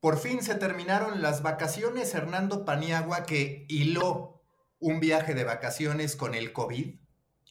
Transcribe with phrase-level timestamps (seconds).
[0.00, 2.14] Por fin se terminaron las vacaciones.
[2.14, 4.42] Hernando Paniagua, que hiló
[4.78, 6.98] un viaje de vacaciones con el COVID,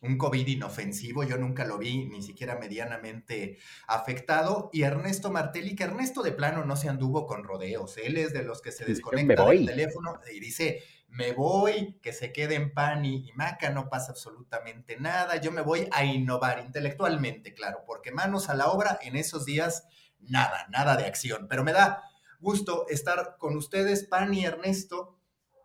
[0.02, 4.70] un COVID inofensivo, yo nunca lo vi ni siquiera medianamente afectado.
[4.74, 7.98] Y Ernesto Martelli, que Ernesto de plano no se anduvo con rodeos.
[7.98, 12.32] Él es de los que se desconecta del teléfono y dice, me voy, que se
[12.32, 15.36] quede en Pani y Maca, no pasa absolutamente nada.
[15.38, 19.86] Yo me voy a innovar intelectualmente, claro, porque manos a la obra en esos días,
[20.20, 21.48] nada, nada de acción.
[21.50, 22.09] Pero me da
[22.40, 25.20] gusto estar con ustedes, Pan y Ernesto.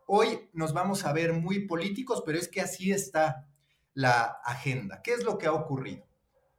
[0.06, 3.48] Hoy nos vamos a ver muy políticos, pero es que así está
[3.94, 5.00] la agenda.
[5.02, 6.06] ¿Qué es lo que ha ocurrido?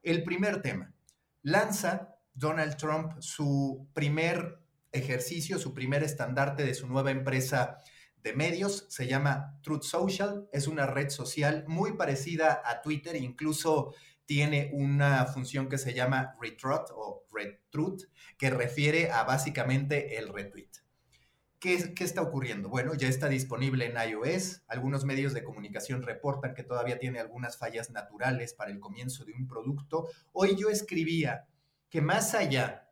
[0.01, 0.93] El primer tema.
[1.41, 7.77] Lanza Donald Trump su primer ejercicio, su primer estandarte de su nueva empresa
[8.23, 13.93] de medios, se llama Truth Social, es una red social muy parecida a Twitter, incluso
[14.25, 18.03] tiene una función que se llama retweet o retruth,
[18.37, 20.69] que refiere a básicamente el retweet.
[21.59, 22.69] ¿Qué, ¿Qué, está ocurriendo?
[22.69, 24.63] Bueno, ya está disponible en iOS.
[24.67, 29.33] Algunos medios de comunicación reportan que todavía tiene algunas fallas naturales para el comienzo de
[29.33, 30.07] un producto.
[30.31, 31.47] Hoy yo escribía
[31.89, 32.85] que más allá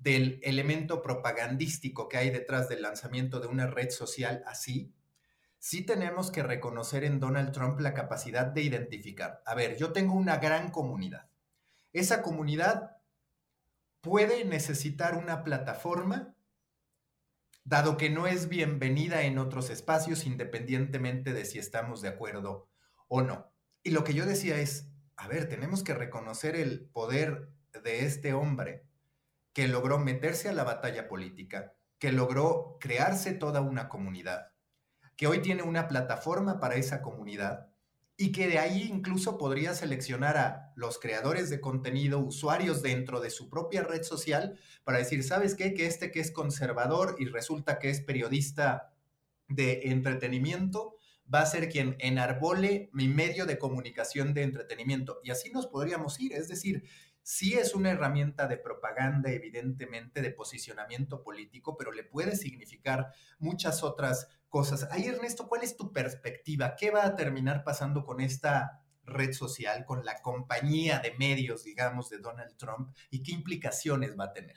[0.00, 4.92] del elemento propagandístico que hay detrás del lanzamiento de una red social así,
[5.60, 9.42] sí tenemos que reconocer en Donald Trump la capacidad de identificar.
[9.44, 11.30] A ver, yo tengo una gran comunidad.
[11.92, 12.96] Esa comunidad
[14.00, 16.34] puede necesitar una plataforma,
[17.64, 22.70] dado que no es bienvenida en otros espacios, independientemente de si estamos de acuerdo
[23.08, 23.52] o no.
[23.82, 27.50] Y lo que yo decía es, a ver, tenemos que reconocer el poder
[27.84, 28.86] de este hombre
[29.52, 34.49] que logró meterse a la batalla política, que logró crearse toda una comunidad,
[35.20, 37.68] que hoy tiene una plataforma para esa comunidad
[38.16, 43.28] y que de ahí incluso podría seleccionar a los creadores de contenido, usuarios dentro de
[43.28, 45.74] su propia red social, para decir, ¿sabes qué?
[45.74, 48.94] Que este que es conservador y resulta que es periodista
[49.46, 50.96] de entretenimiento,
[51.32, 55.20] va a ser quien enarbole mi medio de comunicación de entretenimiento.
[55.22, 56.32] Y así nos podríamos ir.
[56.32, 56.84] Es decir,
[57.22, 63.82] sí es una herramienta de propaganda, evidentemente, de posicionamiento político, pero le puede significar muchas
[63.82, 64.88] otras cosas.
[64.90, 66.74] Ahí, Ernesto, ¿cuál es tu perspectiva?
[66.76, 72.10] ¿Qué va a terminar pasando con esta red social, con la compañía de medios, digamos,
[72.10, 74.56] de Donald Trump y qué implicaciones va a tener?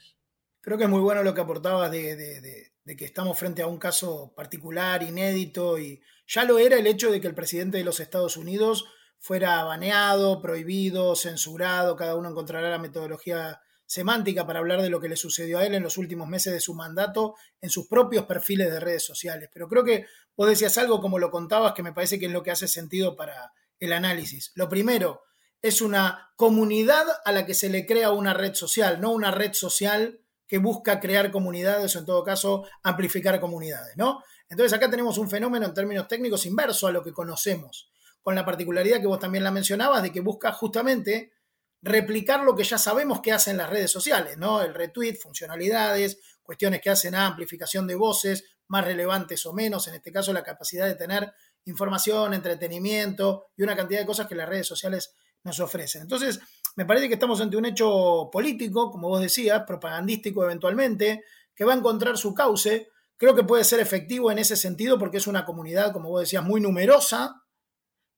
[0.62, 3.78] Creo que es muy bueno lo que aportabas de, de, que estamos frente a un
[3.78, 8.00] caso particular, inédito, y ya lo era el hecho de que el presidente de los
[8.00, 8.86] Estados Unidos
[9.24, 15.08] fuera baneado, prohibido, censurado, cada uno encontrará la metodología semántica para hablar de lo que
[15.08, 18.70] le sucedió a él en los últimos meses de su mandato en sus propios perfiles
[18.70, 19.50] de redes sociales.
[19.54, 22.44] Pero creo que vos decías algo como lo contabas que me parece que es lo
[22.44, 24.52] que hace sentido para el análisis.
[24.56, 25.22] Lo primero
[25.62, 29.54] es una comunidad a la que se le crea una red social, no una red
[29.54, 34.22] social que busca crear comunidades o en todo caso amplificar comunidades, ¿no?
[34.50, 37.90] Entonces acá tenemos un fenómeno en términos técnicos inverso a lo que conocemos,
[38.24, 41.34] con la particularidad que vos también la mencionabas de que busca justamente
[41.82, 44.62] replicar lo que ya sabemos que hacen las redes sociales, ¿no?
[44.62, 50.12] El retweet, funcionalidades, cuestiones que hacen amplificación de voces, más relevantes o menos, en este
[50.12, 51.32] caso la capacidad de tener
[51.66, 55.14] información, entretenimiento y una cantidad de cosas que las redes sociales
[55.44, 56.04] nos ofrecen.
[56.04, 56.40] Entonces,
[56.78, 61.74] me parece que estamos ante un hecho político, como vos decías, propagandístico eventualmente, que va
[61.74, 62.90] a encontrar su cauce.
[63.18, 66.44] Creo que puede ser efectivo en ese sentido porque es una comunidad, como vos decías,
[66.44, 67.43] muy numerosa,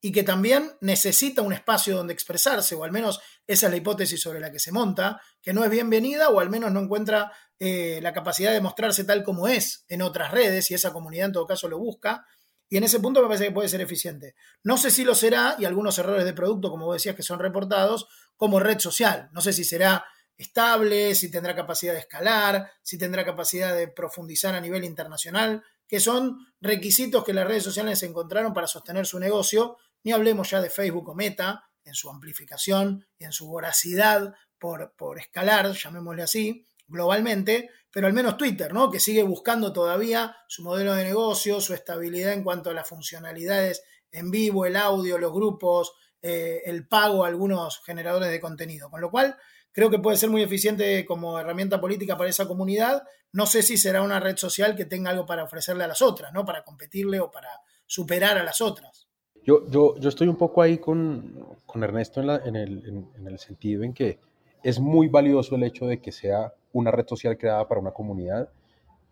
[0.05, 4.21] y que también necesita un espacio donde expresarse, o al menos esa es la hipótesis
[4.21, 7.97] sobre la que se monta, que no es bienvenida o al menos no encuentra eh,
[8.03, 11.47] la capacidad de mostrarse tal como es en otras redes y esa comunidad en todo
[11.47, 12.23] caso lo busca.
[12.69, 14.35] Y en ese punto me parece que puede ser eficiente.
[14.61, 17.39] No sé si lo será, y algunos errores de producto, como vos decías, que son
[17.39, 18.07] reportados,
[18.37, 19.29] como red social.
[19.33, 20.05] No sé si será
[20.37, 25.99] estable, si tendrá capacidad de escalar, si tendrá capacidad de profundizar a nivel internacional, que
[25.99, 30.69] son requisitos que las redes sociales encontraron para sostener su negocio ni hablemos ya de
[30.69, 36.65] Facebook o Meta en su amplificación y en su voracidad por, por escalar, llamémosle así,
[36.87, 38.91] globalmente, pero al menos Twitter, ¿no?
[38.91, 43.83] Que sigue buscando todavía su modelo de negocio, su estabilidad en cuanto a las funcionalidades
[44.11, 48.89] en vivo, el audio, los grupos, eh, el pago a algunos generadores de contenido.
[48.91, 49.35] Con lo cual,
[49.71, 53.03] creo que puede ser muy eficiente como herramienta política para esa comunidad.
[53.31, 56.31] No sé si será una red social que tenga algo para ofrecerle a las otras,
[56.31, 56.45] ¿no?
[56.45, 57.49] Para competirle o para
[57.87, 59.04] superar a las otras.
[59.45, 63.39] Yo, yo, yo estoy un poco ahí con, con Ernesto en, en, el, en el
[63.39, 64.19] sentido en que
[64.63, 68.49] es muy valioso el hecho de que sea una red social creada para una comunidad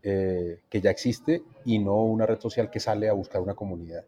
[0.05, 4.03] eh, que ya existe y no una red social que sale a buscar una comunidad.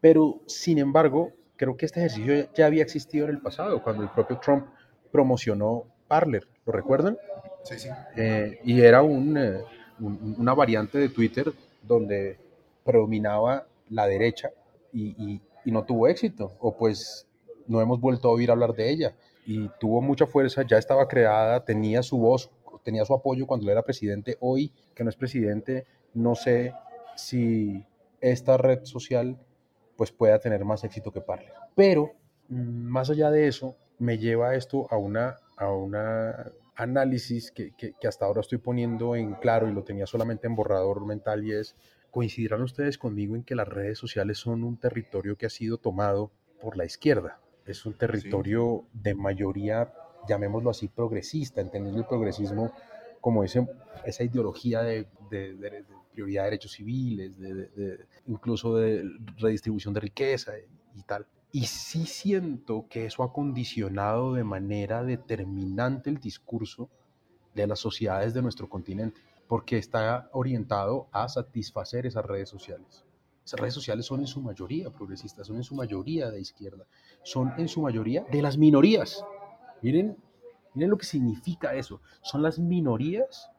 [0.00, 4.08] Pero, sin embargo, creo que este ejercicio ya había existido en el pasado, cuando el
[4.08, 4.66] propio Trump
[5.12, 7.18] promocionó Parler, ¿lo recuerdan?
[7.64, 7.90] Sí, sí.
[8.16, 9.62] Eh, y era un, eh,
[10.00, 11.52] un, una variante de Twitter
[11.82, 12.38] donde
[12.82, 14.50] predominaba la derecha
[14.90, 17.26] y, y, y, no tuvo éxito, o pues
[17.66, 19.14] no hemos vuelto a oír hablar de ella.
[19.44, 22.50] Y tuvo mucha fuerza, ya estaba creada, tenía su voz,
[22.82, 24.36] tenía su apoyo cuando era presidente.
[24.40, 26.72] Hoy, que no es presidente, no sé
[27.16, 27.84] si
[28.20, 29.38] esta red social
[29.96, 31.52] pues pueda tener más éxito que Parler.
[31.74, 32.12] Pero
[32.48, 38.26] más allá de eso, me lleva esto a una, a una análisis que, que, hasta
[38.26, 41.74] ahora estoy poniendo en claro y lo tenía solamente en borrador mental y es,
[42.16, 46.30] coincidirán ustedes conmigo en que las redes sociales son un territorio que ha sido tomado
[46.62, 47.42] por la izquierda.
[47.66, 49.00] Es un territorio sí.
[49.02, 49.92] de mayoría,
[50.26, 52.72] llamémoslo así, progresista, entendiendo el progresismo
[53.20, 53.68] como ese,
[54.06, 59.04] esa ideología de, de, de, de prioridad de derechos civiles, de, incluso de
[59.36, 60.52] redistribución de riqueza
[60.94, 61.26] y tal.
[61.52, 66.88] Y sí siento que eso ha condicionado de manera determinante el discurso
[67.54, 73.04] de las sociedades de nuestro continente, porque está orientado a satisfacer esas redes sociales.
[73.44, 76.84] Esas redes sociales son en su mayoría progresistas, son en su mayoría de izquierda,
[77.22, 79.24] son en su mayoría de las minorías.
[79.82, 80.16] Miren,
[80.74, 82.00] miren lo que significa eso.
[82.22, 83.50] Son las minorías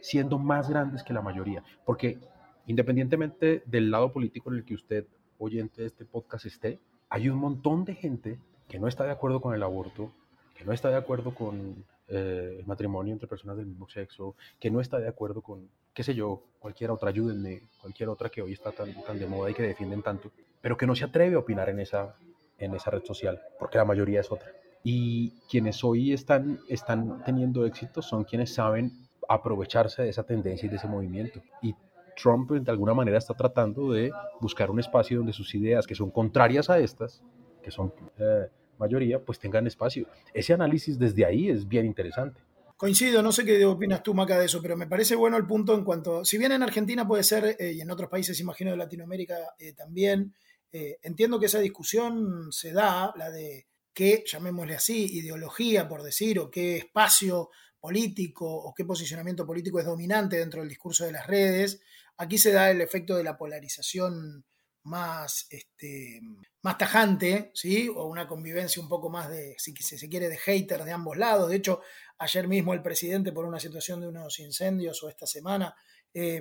[0.00, 2.18] siendo más grandes que la mayoría, porque
[2.66, 5.06] independientemente del lado político en el que usted,
[5.38, 9.40] oyente de este podcast, esté, hay un montón de gente que no está de acuerdo
[9.40, 10.12] con el aborto,
[10.56, 14.70] que no está de acuerdo con eh, el matrimonio entre personas del mismo sexo, que
[14.70, 18.52] no está de acuerdo con, qué sé yo, cualquier otra, ayúdenme, cualquier otra que hoy
[18.52, 20.30] está tan, tan de moda y que defienden tanto,
[20.60, 22.16] pero que no se atreve a opinar en esa,
[22.58, 24.50] en esa red social, porque la mayoría es otra.
[24.82, 28.92] Y quienes hoy están, están teniendo éxito son quienes saben
[29.28, 31.40] aprovecharse de esa tendencia y de ese movimiento.
[31.60, 31.74] Y
[32.16, 36.10] Trump de alguna manera está tratando de buscar un espacio donde sus ideas, que son
[36.10, 37.22] contrarias a estas,
[37.62, 40.06] que son eh, mayoría, pues tengan espacio.
[40.34, 42.40] Ese análisis desde ahí es bien interesante.
[42.76, 45.74] Coincido, no sé qué opinas tú, Maca, de eso, pero me parece bueno el punto
[45.74, 48.76] en cuanto, si bien en Argentina puede ser, eh, y en otros países, imagino, de
[48.76, 50.34] Latinoamérica eh, también,
[50.70, 56.38] eh, entiendo que esa discusión se da, la de qué, llamémosle así, ideología, por decir,
[56.38, 57.48] o qué espacio
[57.80, 61.80] político o qué posicionamiento político es dominante dentro del discurso de las redes.
[62.18, 64.44] Aquí se da el efecto de la polarización
[64.86, 66.20] más, este,
[66.62, 67.88] más tajante, ¿sí?
[67.94, 71.50] O una convivencia un poco más de, si se quiere, de haters de ambos lados.
[71.50, 71.80] De hecho,
[72.18, 75.74] ayer mismo el presidente, por una situación de unos incendios o esta semana,
[76.14, 76.40] eh,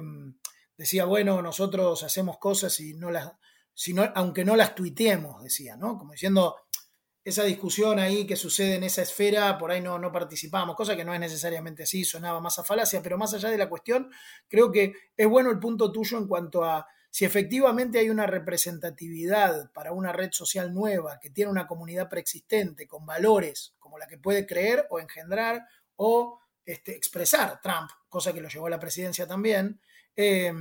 [0.77, 3.31] decía, bueno, nosotros hacemos cosas y no las,
[3.73, 5.97] si no, aunque no las tuiteemos, decía, ¿no?
[5.97, 6.55] Como diciendo,
[7.23, 11.03] esa discusión ahí que sucede en esa esfera, por ahí no, no participamos, cosa que
[11.03, 14.11] no es necesariamente así, sonaba más a falacia, pero más allá de la cuestión,
[14.47, 19.71] creo que es bueno el punto tuyo en cuanto a si efectivamente hay una representatividad
[19.71, 24.17] para una red social nueva que tiene una comunidad preexistente con valores como la que
[24.17, 29.25] puede creer o engendrar o este, expresar Trump, cosa que lo llevó a la presidencia
[29.25, 29.79] también,
[30.15, 30.51] eh,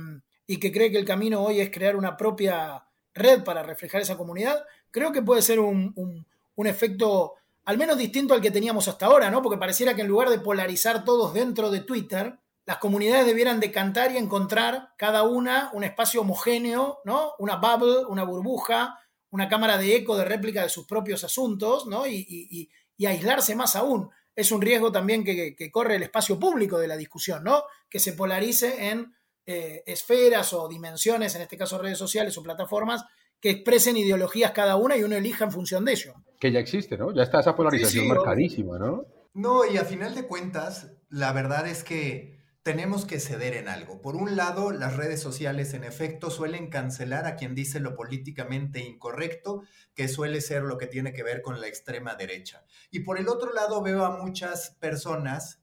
[0.47, 4.15] y que cree que el camino hoy es crear una propia red para reflejar esa
[4.15, 7.33] comunidad, creo que puede ser un, un un efecto
[7.65, 9.41] al menos distinto al que teníamos hasta ahora, ¿no?
[9.41, 14.11] Porque pareciera que en lugar de polarizar todos dentro de Twitter, las comunidades debieran decantar
[14.11, 17.33] y encontrar cada una un espacio homogéneo, ¿no?
[17.37, 22.07] Una bubble, una burbuja, una cámara de eco de réplica de sus propios asuntos, ¿no?
[22.07, 24.09] Y, y, y aislarse más aún.
[24.35, 27.63] Es un riesgo también que, que, corre el espacio público de la discusión, ¿no?
[27.89, 29.13] Que se polarice en
[29.45, 33.05] eh, esferas o dimensiones, en este caso redes sociales o plataformas,
[33.39, 36.15] que expresen ideologías cada una y uno elija en función de ello.
[36.39, 37.13] Que ya existe, ¿no?
[37.13, 39.05] Ya está esa polarización sí, sí, marcadísima, ¿no?
[39.33, 42.34] No, y a final de cuentas, la verdad es que
[42.65, 44.01] tenemos que ceder en algo.
[44.01, 48.79] Por un lado, las redes sociales en efecto suelen cancelar a quien dice lo políticamente
[48.79, 49.61] incorrecto,
[49.93, 52.65] que suele ser lo que tiene que ver con la extrema derecha.
[52.89, 55.61] Y por el otro lado, veo a muchas personas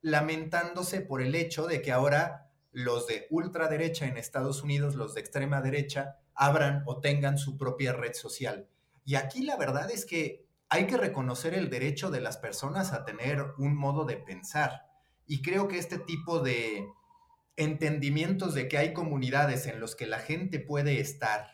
[0.00, 5.20] lamentándose por el hecho de que ahora los de ultraderecha en Estados Unidos, los de
[5.20, 8.70] extrema derecha, abran o tengan su propia red social.
[9.04, 13.04] Y aquí la verdad es que hay que reconocer el derecho de las personas a
[13.04, 14.87] tener un modo de pensar.
[15.28, 16.88] Y creo que este tipo de
[17.56, 21.50] entendimientos de que hay comunidades en los que la gente puede estar,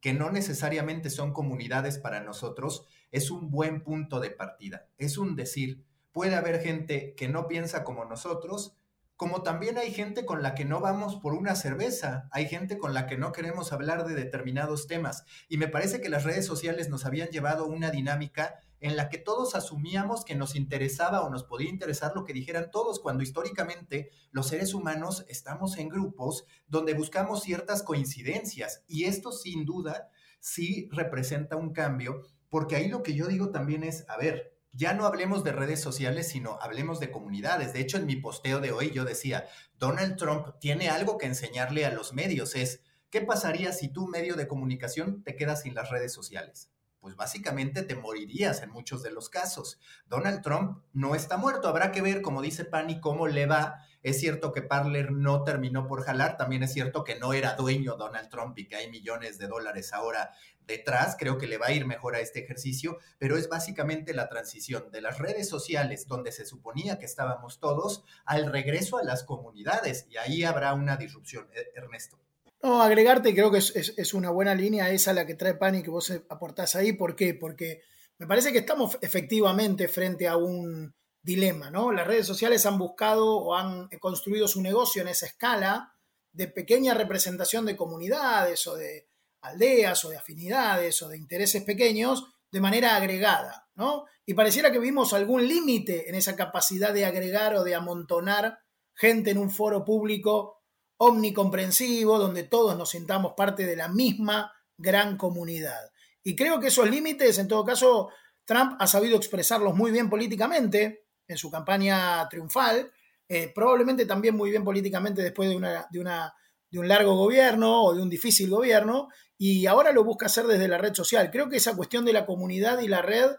[0.00, 4.88] que no necesariamente son comunidades para nosotros, es un buen punto de partida.
[4.98, 8.76] Es un decir, puede haber gente que no piensa como nosotros,
[9.16, 12.94] como también hay gente con la que no vamos por una cerveza, hay gente con
[12.94, 15.24] la que no queremos hablar de determinados temas.
[15.48, 19.16] Y me parece que las redes sociales nos habían llevado una dinámica en la que
[19.16, 24.10] todos asumíamos que nos interesaba o nos podía interesar lo que dijeran todos, cuando históricamente
[24.30, 28.84] los seres humanos estamos en grupos donde buscamos ciertas coincidencias.
[28.86, 33.84] Y esto sin duda sí representa un cambio, porque ahí lo que yo digo también
[33.84, 37.72] es, a ver, ya no hablemos de redes sociales, sino hablemos de comunidades.
[37.72, 39.46] De hecho, en mi posteo de hoy yo decía,
[39.78, 42.54] Donald Trump tiene algo que enseñarle a los medios.
[42.54, 46.73] Es, ¿qué pasaría si tú, medio de comunicación, te quedas sin las redes sociales?
[47.04, 49.78] Pues básicamente te morirías en muchos de los casos.
[50.08, 51.68] Donald Trump no está muerto.
[51.68, 55.86] Habrá que ver, como dice Pani, cómo le va es cierto que Parler no terminó
[55.86, 59.38] por jalar, también es cierto que no era dueño Donald Trump y que hay millones
[59.38, 60.32] de dólares ahora
[60.66, 64.28] detrás, creo que le va a ir mejor a este ejercicio, pero es básicamente la
[64.28, 69.24] transición de las redes sociales, donde se suponía que estábamos todos, al regreso a las
[69.24, 71.48] comunidades, y ahí habrá una disrupción.
[71.54, 72.23] E, Ernesto.
[72.64, 76.10] No, agregarte, creo que es, una buena línea esa la que trae Pani que vos
[76.30, 76.94] aportás ahí.
[76.94, 77.34] ¿Por qué?
[77.34, 77.82] Porque
[78.16, 81.92] me parece que estamos efectivamente frente a un dilema, ¿no?
[81.92, 85.92] Las redes sociales han buscado o han construido su negocio en esa escala
[86.32, 89.08] de pequeña representación de comunidades o de
[89.42, 94.06] aldeas o de afinidades o de intereses pequeños de manera agregada, ¿no?
[94.24, 98.60] Y pareciera que vimos algún límite en esa capacidad de agregar o de amontonar
[98.94, 100.63] gente en un foro público
[100.96, 105.90] omnicomprensivo donde todos nos sintamos parte de la misma gran comunidad.
[106.22, 108.08] Y creo que esos límites, en todo caso,
[108.44, 112.92] Trump ha sabido expresarlos muy bien políticamente, en su campaña triunfal,
[113.28, 118.50] eh, probablemente también muy bien políticamente después de, un largo gobierno o de un difícil
[118.50, 119.08] gobierno,
[119.38, 121.30] y ahora lo busca hacer desde la red social.
[121.30, 123.30] Creo que esa cuestión de la comunidad y la red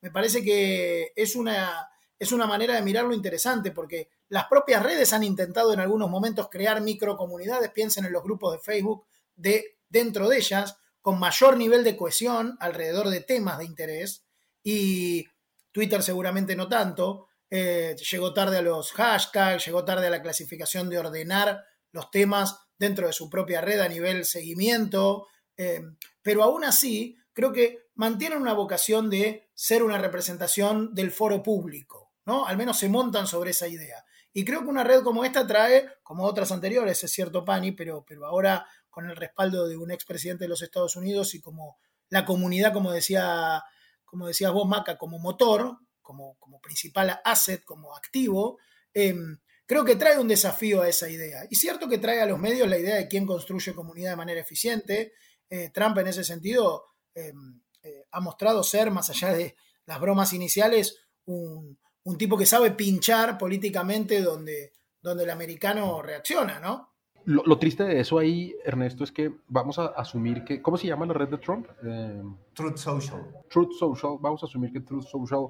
[0.00, 5.12] me parece que es una, es una manera de mirarlo interesante, porque las propias redes
[5.12, 10.28] han intentado en algunos momentos crear microcomunidades, piensen en los grupos de Facebook, de, dentro
[10.28, 14.26] de ellas, con mayor nivel de cohesión alrededor de temas de interés,
[14.60, 15.24] y
[15.70, 20.90] Twitter seguramente no tanto, eh, llegó tarde a los hashtags, llegó tarde a la clasificación
[20.90, 21.62] de ordenar
[21.92, 25.80] los temas dentro de su propia red a nivel seguimiento, eh,
[26.22, 32.10] pero aún así creo que mantienen una vocación de ser una representación del foro público,
[32.26, 32.46] ¿no?
[32.46, 34.04] Al menos se montan sobre esa idea.
[34.36, 38.04] Y creo que una red como esta trae, como otras anteriores, es cierto, Pani, pero,
[38.06, 42.24] pero ahora con el respaldo de un expresidente de los Estados Unidos y como la
[42.24, 43.62] comunidad, como decía,
[44.04, 48.58] como decías vos, Maca, como motor, como, principal asset, como activo,
[48.92, 51.44] em, creo que trae un desafío a esa idea.
[51.48, 54.40] Y cierto que trae a los medios la idea de quién construye comunidad de manera
[54.40, 55.12] eficiente.
[55.48, 60.32] Eh, Trump en ese sentido em, eh, ha mostrado ser, más allá de las bromas
[60.32, 61.78] iniciales, un,
[62.18, 66.94] tipo que sabe pinchar políticamente donde, donde el americano reacciona, ¿no?
[67.26, 71.06] Lo, triste de eso ahí, Ernesto, es que vamos a asumir que, ¿cómo se llama
[71.06, 71.66] la red de Trump?
[71.82, 73.22] Em, Truth Social.
[73.48, 75.46] Truth Social, vamos a asumir que Truth Social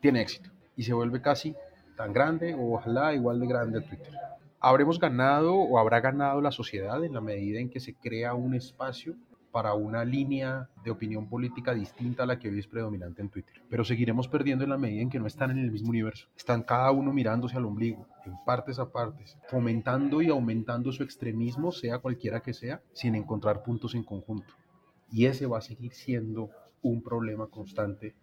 [0.00, 1.54] tiene éxito y se vuelve casi
[1.94, 4.14] tan grande o ojalá igual de grande Twitter.
[4.60, 8.54] Habremos ganado o habrá ganado la sociedad en la medida en que se crea un
[8.54, 9.14] espacio
[9.50, 13.62] para una línea de opinión política distinta a la que hoy es predominante en Twitter.
[13.68, 16.28] Pero seguiremos perdiendo en la medida en que no están en el mismo universo.
[16.36, 21.72] Están cada uno mirándose al ombligo, en partes a partes, fomentando y aumentando su extremismo,
[21.72, 24.54] sea cualquiera que sea, sin encontrar puntos en conjunto.
[25.10, 26.50] Y ese va a seguir siendo
[26.82, 28.14] un problema constante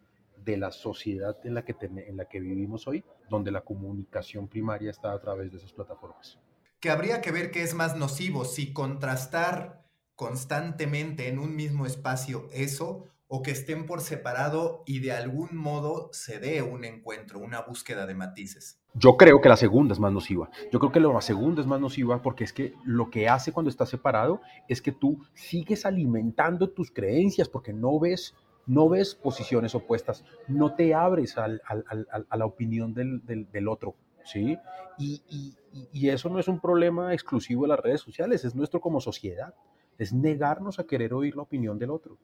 [0.44, 4.92] de la sociedad en la, que en la que vivimos hoy, donde la comunicación primaria
[4.92, 6.40] está a través de esas plataformas.
[6.80, 9.87] Que habría que ver qué es más nocivo, si contrastar
[10.18, 16.10] constantemente en un mismo espacio eso o que estén por separado y de algún modo
[16.12, 18.82] se dé un encuentro, una búsqueda de matices.
[18.96, 20.50] Yo creo que la segunda es más nociva.
[20.72, 23.70] Yo creo que la segunda es más nociva porque es que lo que hace cuando
[23.70, 28.34] estás separado es que tú sigues alimentando tus creencias porque no ves
[28.66, 33.96] no ves posiciones opuestas, no te abres a la opinión del, otro,
[34.26, 34.58] ¿sí?
[34.98, 35.56] Y,
[35.94, 39.54] y, eso no es un problema exclusivo de las redes sociales, es nuestro como sociedad,
[39.98, 42.18] es negarnos a querer oír la opinión del otro.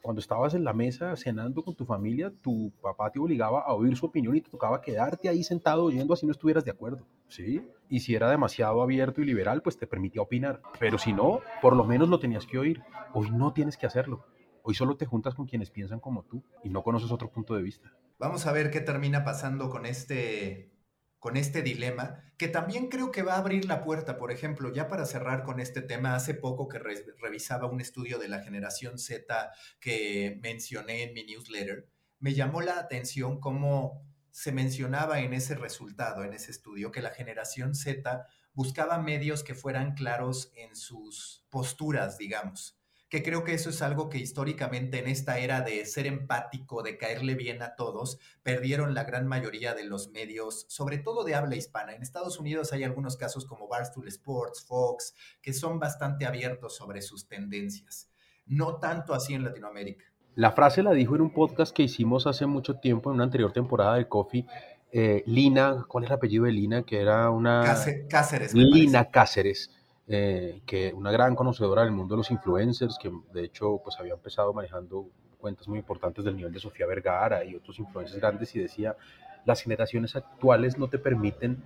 [0.00, 3.96] Cuando estabas en la mesa cenando con tu familia, tu papá te obligaba a oír
[3.96, 7.62] su opinión y te tocaba quedarte ahí sentado oyendo así no estuvieras de acuerdo, ¿sí?
[7.88, 10.62] Y si era demasiado abierto y liberal, pues te permitía opinar.
[10.78, 12.80] Pero si no, por lo menos lo tenías que oír.
[13.12, 14.24] Hoy no tienes que hacerlo
[14.70, 17.62] Hoy solo te juntas con quienes piensan como tú y no conoces otro punto de
[17.62, 17.90] vista.
[18.18, 20.70] Vamos a ver qué termina pasando con este,
[21.18, 24.18] con este dilema, que también creo que va a abrir la puerta.
[24.18, 28.28] Por ejemplo, ya para cerrar con este tema, hace poco que revisaba un estudio de
[28.28, 31.88] la generación Z que mencioné en mi newsletter,
[32.20, 37.10] me llamó la atención cómo se mencionaba en ese resultado, en ese estudio, que la
[37.10, 42.77] generación Z buscaba medios que fueran claros en sus posturas, digamos
[43.08, 46.98] que creo que eso es algo que históricamente en esta era de ser empático, de
[46.98, 51.56] caerle bien a todos, perdieron la gran mayoría de los medios, sobre todo de habla
[51.56, 51.94] hispana.
[51.94, 57.00] En Estados Unidos hay algunos casos como Barstool Sports, Fox, que son bastante abiertos sobre
[57.00, 58.10] sus tendencias.
[58.44, 60.04] No tanto así en Latinoamérica.
[60.34, 63.52] La frase la dijo en un podcast que hicimos hace mucho tiempo, en una anterior
[63.52, 64.46] temporada de Coffee,
[64.92, 66.82] eh, Lina, ¿cuál es el apellido de Lina?
[66.82, 67.62] Que era una...
[68.08, 68.54] Cáceres.
[68.54, 69.70] Lina Cáceres
[70.08, 74.14] eh, que una gran conocedora del mundo de los influencers, que de hecho pues había
[74.14, 78.60] empezado manejando cuentas muy importantes del nivel de Sofía Vergara y otros influencers grandes y
[78.60, 78.96] decía,
[79.44, 81.62] las generaciones actuales no te permiten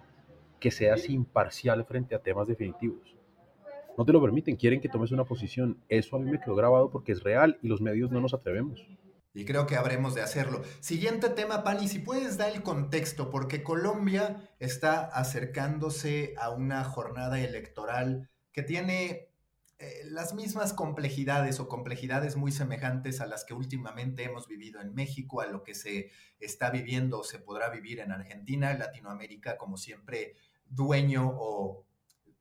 [0.60, 3.16] que seas imparcial frente a temas definitivos.
[3.96, 5.78] No te lo permiten, quieren que tomes una posición.
[5.88, 8.86] Eso a mí me quedó grabado porque es real y los medios no nos atrevemos.
[9.34, 10.62] Y creo que habremos de hacerlo.
[10.80, 17.40] Siguiente tema, Pani, si puedes dar el contexto, porque Colombia está acercándose a una jornada
[17.40, 19.32] electoral que tiene
[19.78, 24.94] eh, las mismas complejidades o complejidades muy semejantes a las que últimamente hemos vivido en
[24.94, 29.76] México, a lo que se está viviendo o se podrá vivir en Argentina, Latinoamérica, como
[29.76, 30.36] siempre,
[30.68, 31.84] dueño o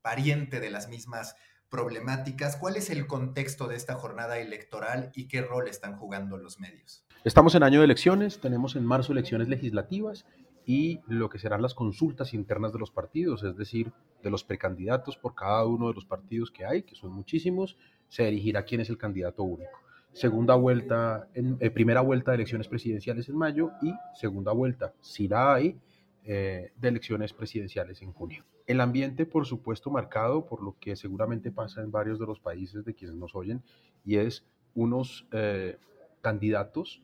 [0.01, 1.35] pariente de las mismas
[1.69, 2.57] problemáticas.
[2.57, 7.05] ¿Cuál es el contexto de esta jornada electoral y qué rol están jugando los medios?
[7.23, 10.25] Estamos en año de elecciones, tenemos en marzo elecciones legislativas
[10.65, 13.91] y lo que serán las consultas internas de los partidos, es decir,
[14.21, 17.77] de los precandidatos por cada uno de los partidos que hay, que son muchísimos,
[18.07, 19.79] se dirigirá quién es el candidato único.
[20.13, 25.27] Segunda vuelta, en, eh, primera vuelta de elecciones presidenciales en mayo y segunda vuelta, si
[25.27, 25.79] la hay,
[26.23, 28.43] eh, de elecciones presidenciales en junio.
[28.67, 32.85] El ambiente, por supuesto, marcado por lo que seguramente pasa en varios de los países
[32.85, 33.63] de quienes nos oyen,
[34.05, 34.45] y es
[34.75, 35.77] unos eh,
[36.21, 37.01] candidatos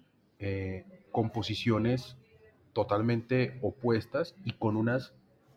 [1.12, 2.16] con posiciones
[2.78, 5.12] totalmente opuestas y con unas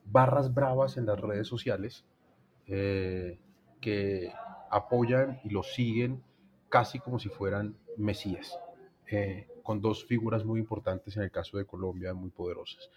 [0.06, 2.06] barras bravas en las redes sociales
[2.66, 3.38] eh,
[3.78, 4.32] que
[4.70, 6.22] apoyan y los siguen
[6.70, 8.58] casi como si fueran mesías,
[9.10, 12.88] eh, con dos figuras muy importantes en el caso de Colombia, muy poderosas.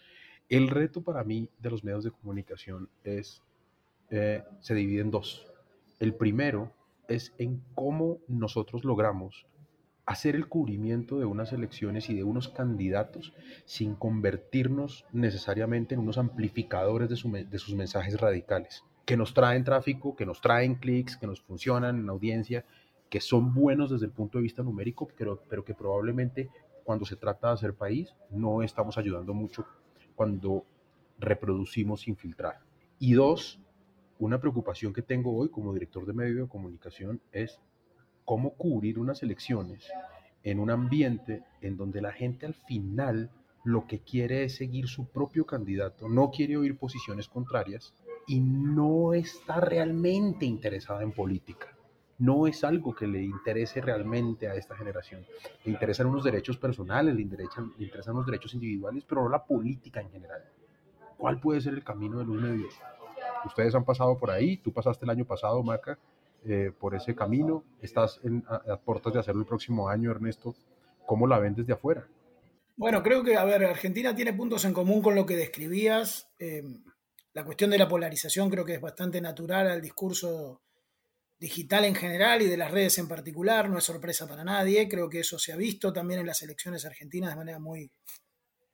[0.48, 3.44] El reto para mí de los medios de comunicación es,
[4.10, 5.46] eh, se divide en dos.
[6.00, 6.72] El primero
[7.10, 9.46] es en cómo nosotros logramos
[10.06, 13.34] hacer el cubrimiento de unas elecciones y de unos candidatos
[13.66, 20.26] sin convertirnos necesariamente en unos amplificadores de, sus mensajes radicales, que nos traen tráfico, que
[20.26, 22.66] nos traen clics, que nos funcionan en audiencia,
[23.10, 26.50] que son buenos desde el punto de vista numérico, pero, que probablemente
[26.84, 29.66] cuando se trata de hacer país no estamos ayudando mucho
[30.16, 30.66] cuando
[31.18, 32.60] reproducimos sin filtrar.
[33.00, 33.60] Y dos,
[34.20, 37.60] una preocupación que tengo hoy como director de medio de comunicación es
[38.26, 39.90] cómo cubrir unas elecciones
[40.44, 43.30] en un ambiente en donde la gente al final
[43.64, 47.94] lo que quiere es seguir su propio candidato, no quiere oír posiciones contrarias
[48.28, 51.70] y no está realmente interesada en política.
[52.20, 55.26] No es algo que le interese realmente a esta generación.
[55.66, 57.72] Le interesan unos derechos personales, le interesan,
[58.16, 60.42] unos derechos individuales, pero no la política en general.
[61.18, 62.74] ¿Cuál puede ser el camino de los medios?
[63.46, 65.98] Ustedes han pasado por ahí, tú pasaste el año pasado, Maca,
[66.46, 67.64] eh, por ese camino.
[67.82, 70.56] Estás en, a, puertas de hacerlo el próximo año, Ernesto.
[71.06, 72.06] ¿Cómo la ven desde afuera?
[72.76, 76.28] Bueno, creo que, a ver, Argentina tiene puntos en común con lo que describías.
[76.40, 76.84] Em,
[77.34, 80.62] la cuestión de la polarización creo que es bastante natural al discurso
[81.40, 83.70] digital en general y de las redes en particular.
[83.70, 84.90] No es sorpresa para nadie.
[84.90, 87.90] Creo que eso se ha visto también en las elecciones argentinas de manera muy,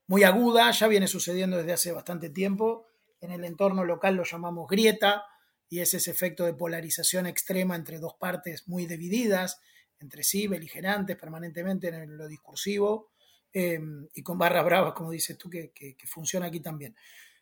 [0.08, 0.72] muy aguda.
[0.72, 2.88] Ya viene sucediendo desde hace bastante tiempo.
[3.22, 5.24] En el entorno local lo llamamos grieta
[5.70, 9.62] y es ese efecto de polarización extrema entre dos partes muy divididas,
[10.00, 13.12] entre sí, beligerantes permanentemente en lo discursivo
[13.54, 15.72] em, y con barras bravas, como dices tú, que,
[16.06, 16.96] funciona aquí también.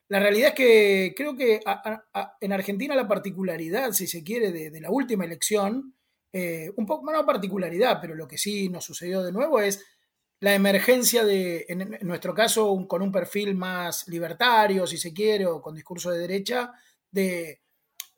[0.10, 1.62] La realidad es que creo que
[2.42, 5.96] en Argentina la particularidad, si se quiere, de, la última elección,
[6.34, 9.86] eh, un poco, no particularidad, pero lo que sí nos sucedió de nuevo es
[10.40, 15.62] la emergencia de, en, nuestro caso, con un perfil más libertario, si se quiere, o
[15.62, 16.72] con discurso de derecha,
[17.12, 17.62] de,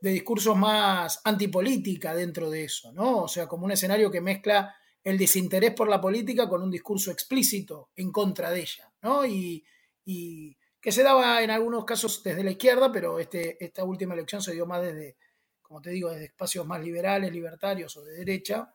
[0.01, 3.23] de discursos más antipolítica dentro de eso, ¿no?
[3.23, 7.11] O sea, como un escenario que mezcla el desinterés por la política con un discurso
[7.11, 9.25] explícito en contra de ella, ¿no?
[9.25, 9.65] Y,
[10.81, 14.53] que se daba en algunos casos desde la izquierda, pero este, esta última elección se
[14.53, 15.17] dio más desde,
[15.61, 18.71] como te digo, desde espacios más liberales, libertarios o de derecha,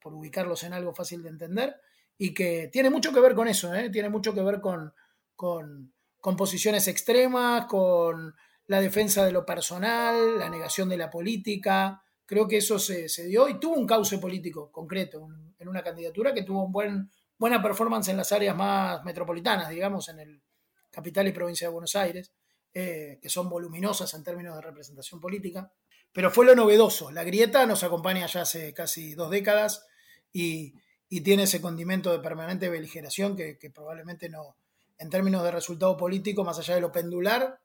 [0.00, 1.76] por ubicarlos en algo fácil de entender,
[2.18, 3.90] y que tiene mucho que ver con eso, ¿eh?
[3.90, 4.92] tiene mucho que ver con,
[5.36, 8.34] con, con posiciones extremas, con
[8.72, 12.02] la defensa de lo personal, la negación de la política.
[12.24, 16.32] Creo que eso se, se dio y tuvo un cauce político concreto en una candidatura
[16.32, 20.42] que tuvo un buen, buena performance en las áreas más metropolitanas, digamos, en el
[20.90, 22.32] capital y provincia de Buenos Aires,
[22.72, 25.70] eh, que son voluminosas en términos de representación política.
[26.10, 27.10] Pero fue lo novedoso.
[27.10, 29.84] La grieta nos acompaña ya hace casi dos décadas
[30.32, 30.72] y,
[31.10, 34.56] y tiene ese condimento de permanente beligeración que, que, probablemente no,
[34.96, 37.58] en términos de resultado político, más allá de lo pendular,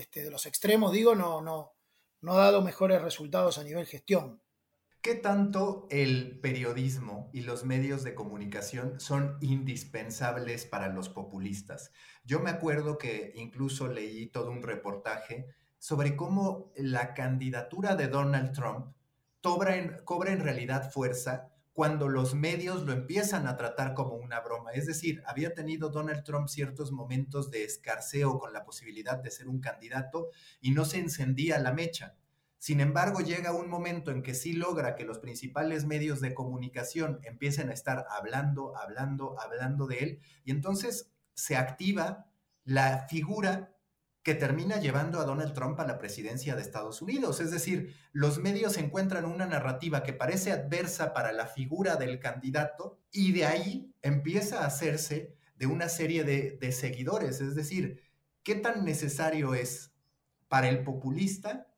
[0.00, 1.72] este, de los extremos, digo, no, no,
[2.20, 4.42] no ha dado mejores resultados a nivel gestión.
[5.02, 11.90] ¿Qué tanto el periodismo y los medios de comunicación son indispensables para los populistas?
[12.22, 15.46] Yo me acuerdo que incluso leí todo un reportaje
[15.78, 18.94] sobre cómo la candidatura de Donald Trump
[19.42, 24.72] en, cobra en realidad fuerza cuando los medios lo empiezan a tratar como una broma.
[24.72, 29.48] Es decir, había tenido Donald Trump ciertos momentos de escarceo con la posibilidad de ser
[29.48, 30.28] un candidato
[30.60, 32.16] y no se encendía la mecha
[32.60, 37.18] sin embargo, llega un momento en que sí logra que los principales medios de comunicación
[37.22, 42.26] empiecen a estar hablando, hablando, hablando de él, y entonces se activa
[42.64, 43.74] la figura
[44.22, 47.40] que termina llevando a Donald Trump a la presidencia de Estados Unidos.
[47.40, 52.98] Es decir, los medios encuentran una narrativa que parece adversa para la figura del candidato
[53.10, 57.40] y de ahí empieza a hacerse de una serie de, seguidores.
[57.40, 58.02] Es decir,
[58.42, 59.92] ¿qué tan necesario es
[60.48, 61.68] para el populista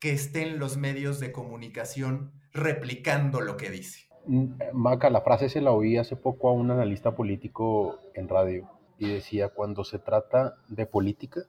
[0.00, 4.08] que estén los medios de comunicación replicando lo que dice.
[4.26, 8.68] Mm, Maca, la frase se la oí hace poco a un analista político en radio
[8.98, 11.42] y decía, cuando se trata de política,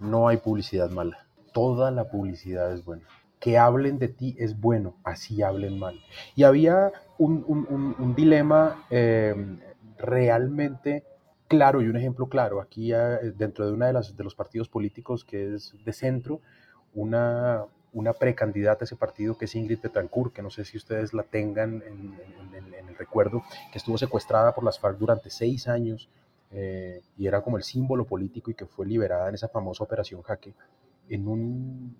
[0.00, 1.26] no hay publicidad mala.
[1.52, 3.04] Toda la publicidad es buena.
[3.38, 6.00] Que hablen de ti es bueno, así hablen mal.
[6.34, 9.34] Y había un, dilema eh,
[9.98, 11.04] realmente
[11.48, 12.60] claro y un ejemplo claro.
[12.60, 12.92] Aquí
[13.36, 16.40] dentro de uno de, de los partidos políticos que es de centro,
[16.94, 21.12] una, una precandidata a ese partido que es Ingrid Betancourt, que no sé si ustedes
[21.12, 26.08] la tengan en, el recuerdo, que estuvo secuestrada por las FARC durante seis años
[26.52, 30.22] eh, y era como el símbolo político y que fue liberada en esa famosa operación
[30.22, 30.54] Jaque.
[31.08, 31.96] En, un,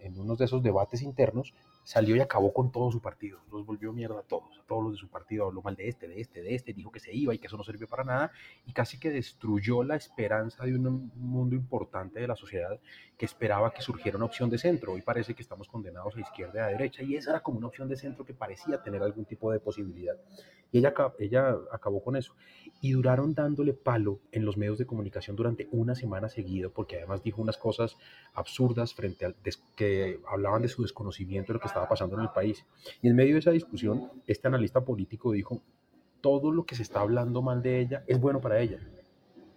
[0.00, 1.52] en, uno de esos debates internos
[1.84, 4.92] salió y acabó con todo su partido, los volvió mierda a todos, a todos los
[4.92, 7.34] de su partido, habló mal de este, de este, de este, dijo que se iba
[7.34, 8.32] y que eso no sirvió para nada
[8.64, 12.78] y casi que destruyó la esperanza de un mundo importante de la sociedad
[13.18, 14.92] que esperaba que surgiera una opción de centro.
[14.92, 17.66] Hoy parece que estamos condenados a izquierda y a derecha y esa era como una
[17.66, 20.16] opción de centro que parecía tener algún tipo de posibilidad.
[20.72, 22.34] Y ella, ella acabó con eso.
[22.82, 27.22] Y duraron dándole palo en los medios de comunicación durante una semana seguida porque además
[27.22, 27.96] dijo unas cosas
[28.34, 29.34] absurdas frente al
[29.74, 32.66] que hablaban de su desconocimiento de lo que estaba pasando en el país.
[33.00, 35.62] Y en medio de esa discusión, este analista político dijo,
[36.20, 38.78] todo lo que se está hablando mal de ella es bueno para ella.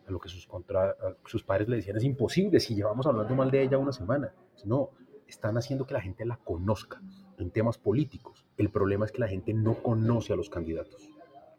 [0.08, 3.50] A lo que sus, contra, sus padres le decían, es imposible si llevamos hablando mal
[3.50, 4.34] de ella una semana.
[4.66, 4.92] No,
[5.28, 7.02] están haciendo que la gente la conozca
[7.38, 8.46] en temas políticos.
[8.58, 11.10] El problema es que la gente no conoce a los candidatos,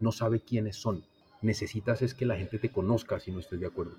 [0.01, 1.05] no sabe quiénes son.
[1.42, 3.96] Necesitas es que la gente te conozca si no estés de acuerdo.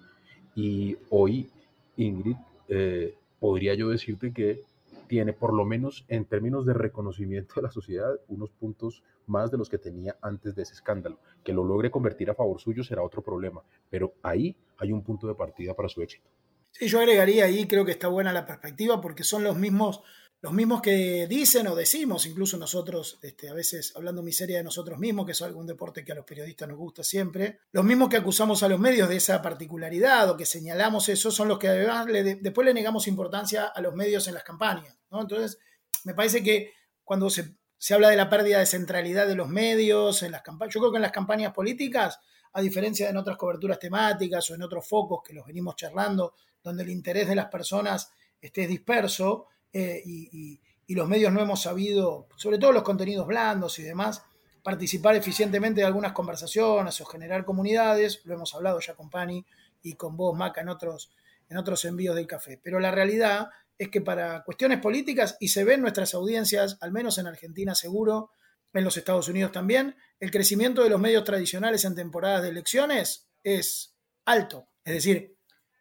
[0.55, 1.49] Y hoy,
[1.95, 4.63] Ingrid, eh, podría yo decirte que
[5.07, 9.57] tiene, por lo menos en términos de reconocimiento de la sociedad, unos puntos más de
[9.57, 11.19] los que tenía antes de ese escándalo.
[11.43, 15.27] Que lo logre convertir a favor suyo será otro problema, pero ahí hay un punto
[15.27, 16.27] de partida para su éxito.
[16.71, 20.01] Sí, yo agregaría ahí, creo que está buena la perspectiva, porque son los mismos
[20.39, 24.99] los mismos que dicen o decimos, incluso nosotros, este, a veces hablando miseria de nosotros
[24.99, 28.17] mismos, que es algún deporte que a los periodistas nos gusta siempre, los mismos que
[28.17, 32.05] acusamos a los medios de esa particularidad o que señalamos eso, son los que además
[32.39, 34.95] después le negamos importancia a los medios en las campañas.
[35.11, 35.57] Entonces,
[36.03, 36.71] me parece que
[37.03, 40.73] cuando se, se habla de la pérdida de centralidad de los medios en las campañas,
[40.73, 42.19] yo creo que en las campañas políticas,
[42.53, 46.35] a diferencia de en otras coberturas temáticas o en otros focos que los venimos charlando,
[46.61, 49.47] donde el interés de las personas esté disperso,
[49.77, 50.59] eh, y,
[50.95, 54.23] los medios no hemos sabido, sobre todo los contenidos blandos y demás,
[54.63, 59.45] participar eficientemente de algunas conversaciones o generar comunidades, lo hemos hablado ya con Pani
[59.83, 61.11] y con vos, Maca, en otros,
[61.49, 62.59] en otros envíos del café.
[62.63, 67.19] Pero la realidad es que para cuestiones políticas, y se ven nuestras audiencias, al menos
[67.19, 68.31] en Argentina seguro,
[68.73, 73.27] en los Estados Unidos también, el crecimiento de los medios tradicionales en temporadas de elecciones
[73.43, 74.69] es alto.
[74.83, 75.35] Es decir,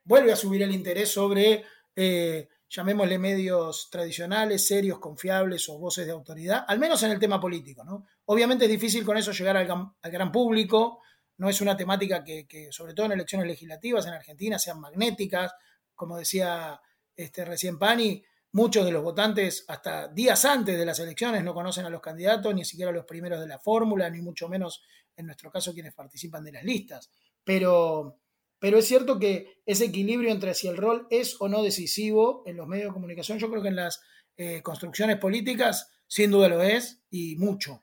[0.05, 6.13] vuelve a subir el interés sobre eh, llamémosle medios tradicionales, serios, confiables o voces de
[6.13, 7.85] autoridad, al menos en el tema político.
[7.85, 8.07] ¿no?
[8.27, 9.67] Obviamente es difícil con eso llegar al,
[10.11, 11.01] gran público,
[11.39, 15.53] no es una temática que, sobre todo en elecciones legislativas en Argentina, sean magnéticas,
[15.95, 16.81] como decía
[17.15, 21.85] este, recién Pani, muchos de los votantes hasta días antes de las elecciones no conocen
[21.85, 24.83] a los candidatos, ni siquiera a los primeros de la fórmula, ni mucho menos
[25.15, 27.11] en nuestro caso quienes participan de las listas.
[27.45, 28.19] Pero,
[28.59, 32.57] pero es cierto que ese equilibrio entre si el rol es o no decisivo en
[32.57, 34.01] los medios de comunicación, yo creo que en las
[34.37, 37.83] eh, construcciones políticas sin duda lo es y mucho.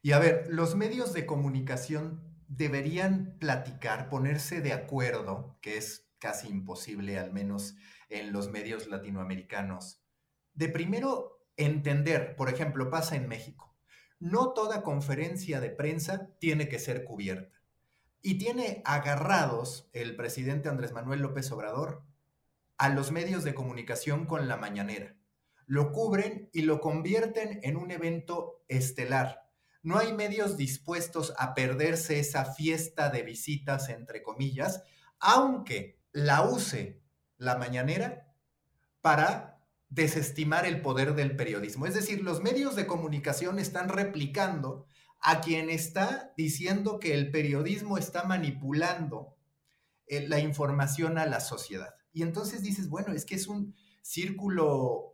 [0.00, 6.48] Y a ver, los medios de comunicación deberían platicar, ponerse de acuerdo, que es casi
[6.48, 7.76] imposible, al menos
[8.08, 10.02] en los medios latinoamericanos,
[10.54, 13.74] de primero entender, por ejemplo, pasa en México,
[14.18, 17.61] no toda conferencia de prensa tiene que ser cubierta.
[18.22, 22.04] Y tiene agarrados el presidente Andrés Manuel López Obrador
[22.78, 25.16] a los medios de comunicación con la mañanera.
[25.66, 29.48] Lo cubren y lo convierten en un evento estelar.
[29.82, 34.82] No hay medios dispuestos a perderse esa fiesta de visitas, entre comillas,
[35.18, 37.02] aunque la use
[37.36, 38.32] la mañanera
[39.00, 41.86] para desestimar el poder del periodismo.
[41.86, 44.86] Es decir, los medios de comunicación están replicando
[45.22, 49.36] a quien está diciendo que el periodismo está manipulando
[50.06, 51.94] eh, la información a la sociedad.
[52.12, 55.11] Y entonces dices, bueno, es que es un círculo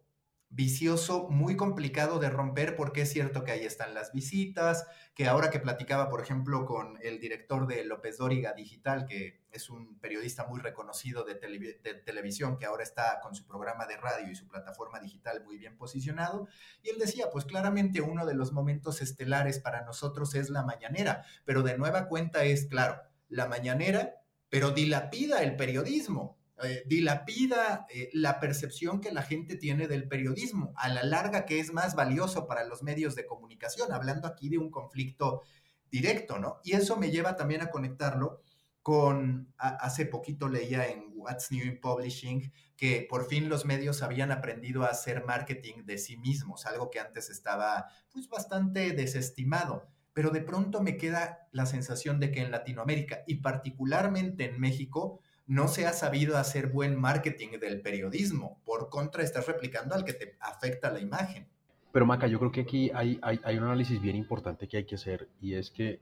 [0.50, 5.50] vicioso muy complicado de romper porque es cierto que ahí están las visitas, que ahora
[5.50, 10.46] que platicaba, por ejemplo, con el director de López Dóriga Digital, que es un periodista
[10.46, 15.00] muy reconocido de, televisión, que ahora está con su programa de radio y su plataforma
[15.00, 16.48] digital muy bien posicionado,
[16.82, 21.24] y él decía, pues claramente uno de los momentos estelares para nosotros es la mañanera,
[21.44, 28.10] pero de nueva cuenta es, claro, la mañanera, pero dilapida el periodismo eh, dilapida eh,
[28.12, 32.46] la percepción que la gente tiene del periodismo, a la larga que es más valioso
[32.46, 35.42] para los medios de comunicación, hablando aquí de un conflicto
[35.90, 36.60] directo, ¿no?
[36.64, 38.40] Y eso me lleva también a conectarlo
[38.82, 44.30] con, hace poquito leía en What's New in Publishing que por fin los medios habían
[44.30, 50.30] aprendido a hacer marketing de sí mismos, algo que antes estaba pues bastante desestimado pero
[50.30, 55.66] de pronto me queda la sensación de que en Latinoamérica y particularmente en México no
[55.66, 58.60] se ha sabido hacer buen marketing del periodismo.
[58.66, 61.48] Por contra, estás replicando al que te afecta la imagen.
[61.90, 63.18] Pero Maca, yo creo que aquí hay,
[63.56, 66.00] un análisis bien importante que hay que hacer y es que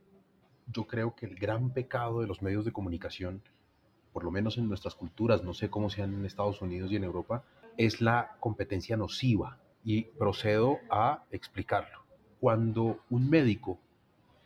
[0.67, 3.41] yo creo que el gran pecado de los medios de comunicación,
[4.13, 7.05] por lo menos en nuestras culturas, no sé cómo sean en Estados Unidos y en
[7.05, 7.45] Europa,
[7.77, 9.61] es la competencia nociva.
[9.85, 12.05] Y procedo a explicarlo.
[12.41, 13.79] Cuando un médico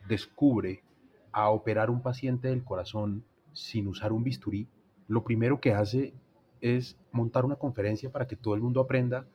[0.07, 0.83] descubre
[1.31, 4.67] a operar un paciente del corazón sin usar un bisturí,
[5.11, 6.13] lo primero que hace
[6.61, 9.27] es montar una conferencia para que todo el mundo aprenda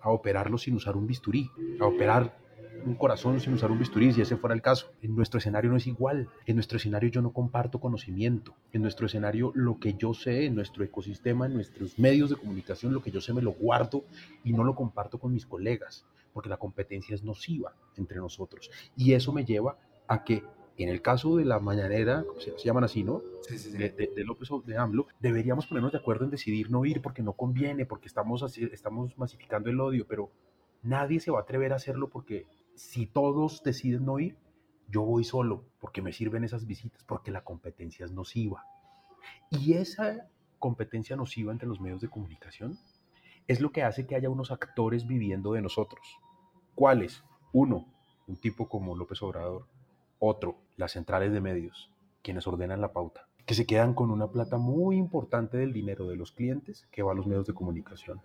[0.00, 2.36] a operarlo sin usar un bisturí, a operar
[2.84, 4.90] un corazón sin usar un bisturí, si ese fuera el caso.
[5.02, 6.28] En nuestro escenario no es igual.
[6.46, 8.56] En nuestro escenario yo no comparto conocimiento.
[8.72, 12.92] En nuestro escenario lo que yo sé, en nuestro ecosistema, en nuestros medios de comunicación,
[12.92, 14.04] lo que yo sé me lo guardo
[14.42, 18.68] y no lo comparto con mis colegas, porque la competencia es nociva entre nosotros.
[18.96, 19.76] Y eso me lleva
[20.08, 20.42] a que
[20.82, 23.22] en el caso de la mañanera, se, se llaman así, ¿no?
[23.42, 23.76] Sí, sí, sí.
[23.76, 27.32] De, de, López de AMLO, deberíamos ponernos de acuerdo en decidir no ir porque no
[27.32, 30.30] conviene, porque estamos, así, estamos masificando el odio, pero
[30.82, 34.36] nadie se va a atrever a hacerlo porque si todos deciden no ir,
[34.88, 38.64] yo voy solo porque me sirven esas visitas, porque la competencia es nociva.
[39.50, 42.78] Y esa competencia nociva entre los medios de comunicación
[43.46, 46.00] es lo que hace que haya unos actores viviendo de nosotros.
[46.74, 47.24] ¿Cuáles?
[47.52, 47.92] Uno,
[48.26, 49.66] un tipo como López Obrador,
[50.20, 51.90] otro, las centrales de medios,
[52.22, 56.14] quienes ordenan la pauta, que se quedan con una plata muy importante del dinero de
[56.14, 58.20] los clientes que va a los medios de comunicación.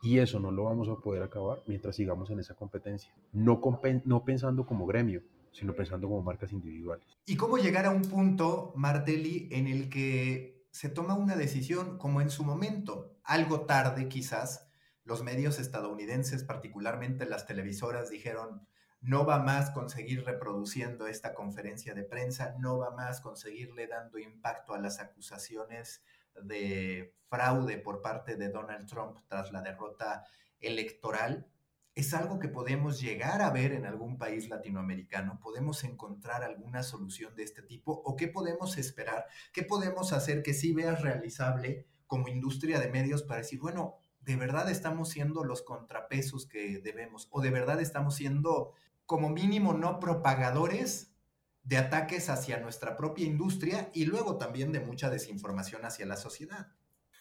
[0.00, 3.60] Y eso no lo vamos a poder acabar mientras sigamos en esa competencia, no,
[4.04, 7.04] no pensando como gremio, sino pensando como marcas individuales.
[7.26, 12.20] ¿Y cómo llegar a un punto, Martelli, en el que se toma una decisión como
[12.20, 14.68] en su momento, algo tarde quizás,
[15.04, 18.68] los medios estadounidenses, particularmente las televisoras, dijeron,
[19.00, 24.74] no va más conseguir reproduciendo esta conferencia de prensa, no va más conseguirle dando impacto
[24.74, 26.02] a las acusaciones
[26.42, 30.24] de fraude por parte de Donald Trump tras la derrota
[30.60, 31.46] electoral.
[31.94, 35.40] Es algo que podemos llegar a ver en algún país latinoamericano.
[35.40, 37.92] ¿Podemos encontrar alguna solución de este tipo?
[38.04, 39.26] ¿O qué podemos esperar?
[39.52, 44.36] ¿Qué podemos hacer que sí veas realizable como industria de medios para decir, bueno, de
[44.36, 47.28] verdad estamos siendo los contrapesos que debemos?
[47.30, 48.74] ¿O de verdad estamos siendo
[49.06, 51.14] como mínimo no propagadores
[51.62, 56.68] de ataques hacia nuestra propia industria y luego también de mucha desinformación hacia la sociedad.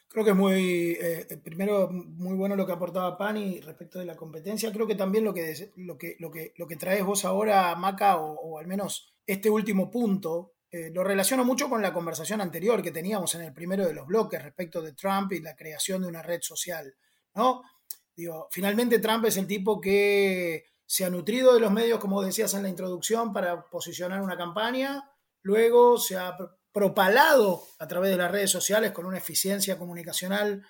[0.09, 4.17] Creo que es muy, eh, primero, muy bueno lo que aportaba Pani respecto de la
[4.17, 4.73] competencia.
[4.73, 8.17] Creo que también lo que, lo que, lo que, lo que traes vos ahora, Maca,
[8.17, 12.91] o, al menos este último punto, eh, lo relaciono mucho con la conversación anterior que
[12.91, 16.21] teníamos en el primero de los bloques respecto de Trump y la creación de una
[16.21, 16.93] red social.
[17.35, 17.63] ¿no?
[18.15, 22.53] Digo, finalmente Trump es el tipo que se ha nutrido de los medios, como decías
[22.53, 25.09] en la introducción, para posicionar una campaña,
[25.41, 26.35] luego se ha
[26.71, 30.63] propalado a través de las redes sociales con una eficiencia comunicacional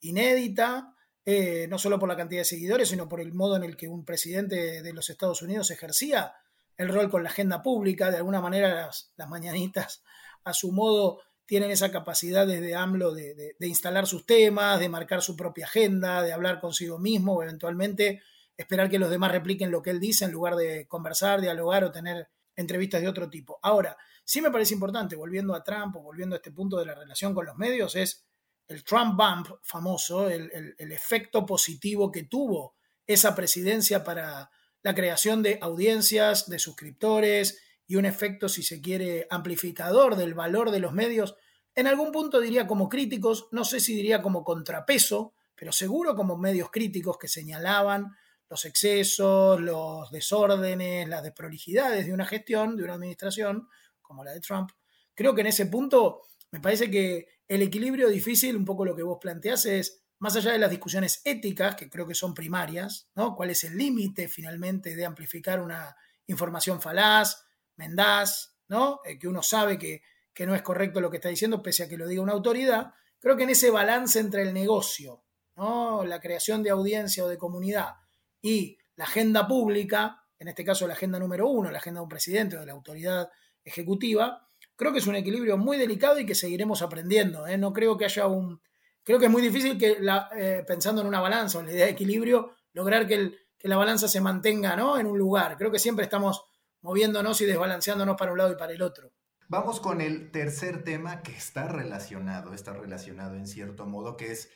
[0.00, 3.76] inédita, eh, no solo por la cantidad de seguidores, sino por el modo en el
[3.76, 6.34] que un presidente de los Estados Unidos ejercía
[6.76, 8.10] el rol con la agenda pública.
[8.10, 10.02] De alguna manera las, mañanitas,
[10.44, 15.36] a su modo, tienen esa capacidad desde AMLO de, instalar sus temas, de marcar su
[15.36, 18.22] propia agenda, de hablar consigo mismo o eventualmente
[18.56, 21.90] esperar que los demás repliquen lo que él dice en lugar de conversar, dialogar o
[21.90, 23.58] tener entrevistas de otro tipo.
[23.62, 26.94] Ahora, sí me parece importante, volviendo a Trump o volviendo a este punto de la
[26.94, 28.24] relación con los medios, es
[28.68, 34.50] el Trump bump famoso, el, efecto positivo que tuvo esa presidencia para
[34.84, 40.70] la creación de audiencias, de suscriptores y un efecto, si se quiere, amplificador del valor
[40.70, 41.36] de los medios.
[41.74, 46.36] En algún punto diría como críticos, no sé si diría como contrapeso, pero seguro como
[46.36, 48.14] medios críticos que señalaban
[48.50, 53.68] los excesos, los desórdenes, las desprolijidades de una gestión, de una administración
[54.02, 54.70] como la de Trump.
[55.14, 59.02] Creo que en ese punto me parece que el equilibrio difícil, un poco lo que
[59.02, 63.34] vos planteás, es, más allá de las discusiones éticas, que creo que son primarias, ¿no?
[63.34, 65.96] ¿Cuál es el límite finalmente de amplificar una
[66.26, 67.44] información falaz,
[67.76, 69.00] mendaz, ¿no?
[69.04, 71.88] Eh, que uno sabe que, que no es correcto lo que está diciendo, pese a
[71.88, 72.94] que lo diga una autoridad.
[73.18, 75.24] Creo que en ese balance entre el negocio,
[75.56, 76.04] ¿no?
[76.04, 77.94] la creación de audiencia o de comunidad
[78.42, 82.08] y la agenda pública, en este caso la agenda número uno, la agenda de un
[82.08, 83.30] presidente o de la autoridad
[83.64, 84.46] ejecutiva,
[84.76, 87.46] creo que es un equilibrio muy delicado y que seguiremos aprendiendo.
[87.46, 87.56] ¿eh?
[87.56, 88.60] No creo que haya un...
[89.04, 89.98] Creo que es muy difícil que
[90.36, 94.20] eh, pensando en una balanza en la idea de equilibrio, lograr que, la balanza se
[94.20, 94.98] mantenga ¿no?
[94.98, 95.56] en un lugar.
[95.56, 96.44] Creo que siempre estamos
[96.82, 99.10] moviéndonos y desbalanceándonos para un lado y para el otro.
[99.48, 104.50] Vamos con el tercer tema que está relacionado, está relacionado en cierto modo, que es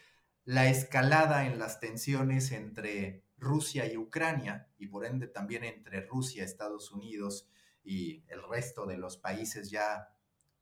[0.44, 6.44] la escalada en las tensiones entre Rusia y Ucrania, y por ende también entre Rusia,
[6.44, 7.48] Estados Unidos
[7.82, 10.08] y el resto de los países ya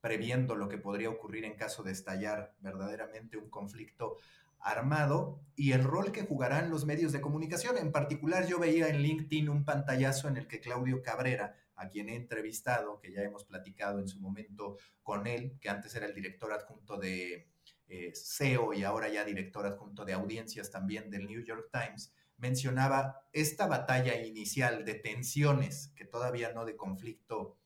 [0.01, 4.17] previendo lo que podría ocurrir en caso de estallar verdaderamente un conflicto
[4.61, 7.79] armado y el rol que jugarán los medios de comunicación.
[7.79, 12.09] En particular, yo veía en LinkedIn un pantallazo en el que Claudio Cabrera, a quien
[12.09, 16.15] he entrevistado, que ya hemos platicado en su momento con él, que antes era el
[16.15, 17.49] director adjunto de
[17.89, 23.23] eh, SEO y ahora ya director adjunto de audiencias también del New York Times, mencionaba
[23.33, 27.57] esta batalla inicial de tensiones, que todavía no de conflicto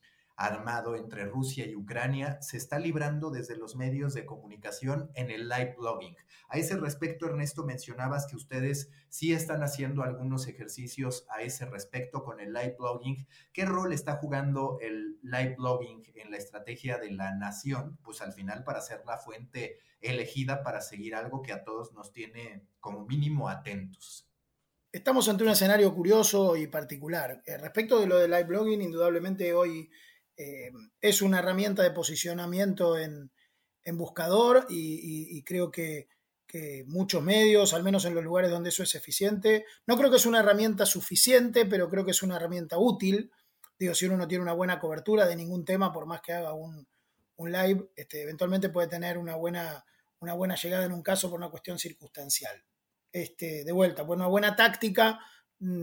[0.41, 5.51] armado entre Rusia y Ucrania, se está librando desde los medios de comunicación en el
[5.51, 6.17] live blogging.
[6.49, 12.25] A ese respecto, Ernesto, mencionabas que ustedes sí están haciendo algunos ejercicios a ese respecto
[12.25, 13.27] con el live blogging.
[13.53, 17.99] ¿Qué rol está jugando el live blogging en la estrategia de la nación?
[18.03, 22.13] Pues al final para ser la fuente elegida para seguir algo que a todos nos
[22.13, 24.27] tiene como mínimo atentos.
[24.91, 27.43] Estamos ante un escenario curioso y particular.
[27.45, 29.91] Eh, respecto de lo del live blogging, indudablemente hoy
[30.43, 30.73] eh,
[31.03, 33.31] es una herramienta de posicionamiento en,
[33.93, 36.09] buscador y, creo que,
[36.87, 40.25] muchos medios, al menos en los lugares donde eso es eficiente, no creo que es
[40.25, 43.31] una herramienta suficiente, pero creo que es una herramienta útil.
[43.79, 46.55] Digo, si uno no tiene una buena cobertura de ningún tema, por más que haga
[46.55, 46.87] un,
[47.37, 49.85] live, este, eventualmente puede tener una buena,
[50.21, 52.65] una buena llegada en un caso por una cuestión circunstancial
[53.13, 55.19] este, de vuelta, pues una buena táctica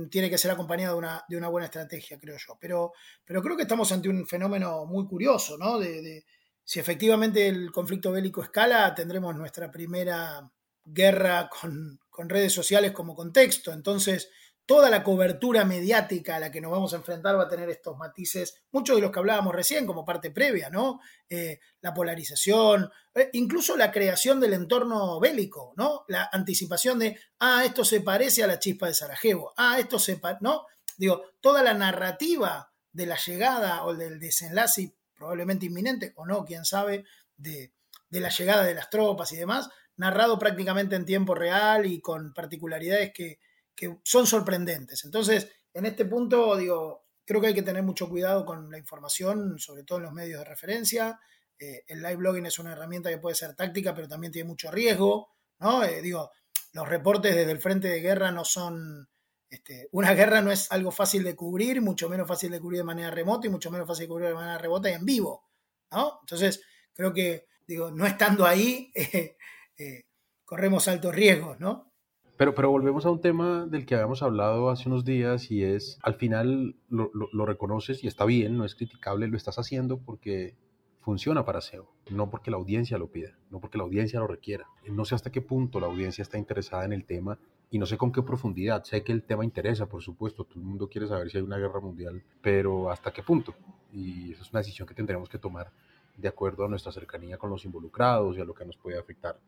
[0.10, 2.58] tiene que ser acompañada de una, de una, buena estrategia, creo yo.
[2.60, 5.78] Pero, pero creo que estamos ante un fenómeno muy curioso, ¿no?
[5.78, 6.26] De,
[6.64, 10.52] si efectivamente el conflicto bélico escala, tendremos nuestra primera
[10.84, 13.72] guerra con, con redes sociales como contexto.
[13.72, 14.30] Entonces,
[14.68, 17.98] toda la cobertura mediática a la que nos vamos a enfrentar va a tener estos
[17.98, 21.00] matices, muchos de los que hablábamos recién como parte previa, ¿no?
[21.30, 26.04] Eh, la polarización, eh, incluso la creación del entorno bélico, ¿no?
[26.10, 30.20] La anticipación de, ah, esto se parece a la chispa de Sarajevo, ah, esto se
[30.42, 30.66] ¿no?
[30.98, 36.66] Digo, toda la narrativa de la llegada o del desenlace probablemente inminente, o no, quién
[36.66, 37.06] sabe,
[37.38, 37.72] de
[38.10, 43.14] la llegada de las tropas y demás, narrado prácticamente en tiempo real y con particularidades
[43.14, 43.40] que
[43.78, 45.06] que son sorprendentes.
[45.06, 49.60] Entonces, en este punto, digo, creo que hay que tener mucho cuidado con la información,
[49.60, 51.20] sobre todo en los medios de referencia.
[51.60, 54.72] Eh, el live blogging es una herramienta que puede ser táctica, pero también tiene mucho
[54.72, 55.84] riesgo, ¿no?
[55.84, 56.32] Eh, digo,
[56.74, 59.08] los reportes desde el frente de guerra no son...
[59.50, 62.84] Este, una guerra no es algo fácil de cubrir, mucho menos fácil de cubrir de
[62.84, 65.46] manera remota y mucho menos fácil de cubrir de manera remota y en vivo,
[65.92, 66.18] ¿no?
[66.22, 66.62] Entonces,
[66.94, 68.92] creo que, digo, no estando ahí,
[69.78, 70.06] eh,
[70.44, 71.94] corremos altos riesgos, ¿no?
[72.38, 75.98] Pero, pero volvemos a un tema del que habíamos hablado hace unos días y es,
[76.04, 80.56] al final lo, lo, reconoces y está bien, no es criticable, lo estás haciendo porque
[81.02, 84.68] funciona para SEO, no porque la audiencia lo pida, no porque la audiencia lo requiera.
[84.88, 87.40] No sé hasta qué punto la audiencia está interesada en el tema
[87.72, 88.84] y no sé con qué profundidad.
[88.84, 91.58] Sé que el tema interesa, por supuesto, todo el mundo quiere saber si hay una
[91.58, 93.56] guerra mundial, pero hasta qué punto.
[93.92, 95.72] Y esa es una decisión que tendremos que tomar
[96.16, 99.40] de acuerdo a nuestra cercanía con los involucrados y a lo que nos puede afectar.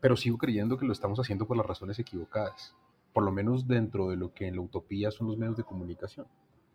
[0.00, 2.74] Pero sigo creyendo que lo estamos haciendo por las razones equivocadas,
[3.12, 6.26] por lo menos dentro de lo que en la utopía son los medios de comunicación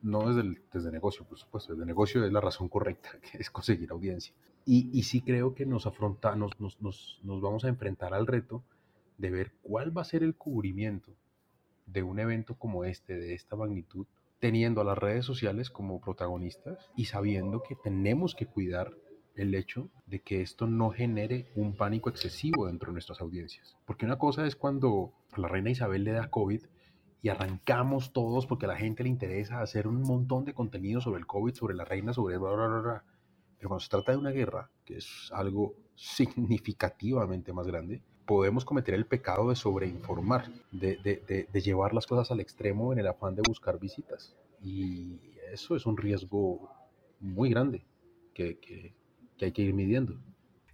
[0.04, 3.50] no desde el, desde negocio, por supuesto, desde negocio es la razón correcta, que es
[3.50, 4.36] conseguir audiencia.
[4.66, 8.28] Y, y sí creo que nos, afronta, nos, nos, nos, nos vamos a enfrentar al
[8.28, 8.64] reto
[9.18, 11.16] de ver cuál va a ser el cubrimiento
[11.86, 14.06] de un evento como este, de esta magnitud,
[14.40, 18.94] teniendo a las redes sociales como protagonistas y sabiendo que tenemos que cuidar
[19.36, 23.76] el hecho de que esto no genere un pánico excesivo dentro de nuestras audiencias.
[23.86, 26.62] Porque una cosa es cuando la reina Isabel le da COVID
[27.22, 31.20] y arrancamos todos porque a la gente le interesa hacer un montón de contenido sobre
[31.20, 33.04] el COVID, sobre la reina, sobre bla, bla, bla,
[33.58, 38.94] Pero cuando se trata de una guerra, que es algo significativamente más grande, podemos cometer
[38.94, 43.36] el pecado de sobreinformar, de, de, de, llevar las cosas al extremo en el afán
[43.36, 44.36] de buscar visitas.
[44.62, 45.20] Y
[45.52, 46.70] eso es un riesgo
[47.20, 47.86] muy grande
[48.34, 48.94] que, que,
[49.46, 50.20] hay que ir midiendo.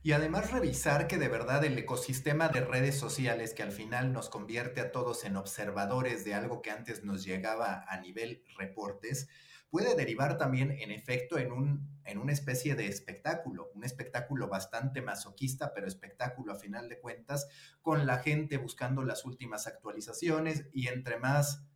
[0.01, 4.29] Y además revisar que de verdad el ecosistema de redes sociales que al final nos
[4.29, 9.27] convierte a todos en observadores de algo que antes nos llegaba a nivel reportes,
[9.69, 15.01] puede derivar también en efecto en, un, en una especie de espectáculo, un espectáculo bastante
[15.01, 17.47] masoquista, pero espectáculo a final de cuentas,
[17.81, 21.68] con la gente buscando las últimas actualizaciones y entre más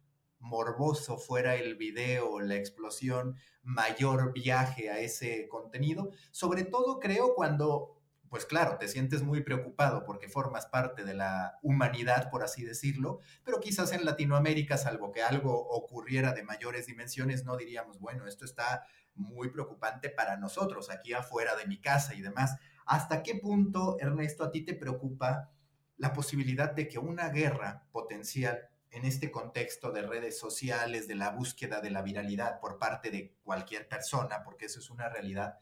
[0.43, 6.11] morboso fuera el video la explosión, mayor viaje a ese contenido.
[6.31, 7.93] Sobre todo creo cuando
[8.33, 13.19] pues claro, te sientes muy preocupado porque formas parte de la humanidad, por así decirlo,
[13.43, 18.43] pero quizás en Latinoamérica, salvo que algo ocurriera de mayores dimensiones, no diríamos, bueno, esto
[18.43, 22.57] está muy preocupante para nosotros, aquí afuera de mi casa y demás.
[22.87, 25.51] ¿Hasta qué punto, Ernesto, a ti te preocupa
[25.97, 31.31] la posibilidad de que una guerra potencial en este contexto de redes sociales, de la
[31.31, 35.57] búsqueda de la viralidad por parte de cualquier persona, porque eso es una realidad,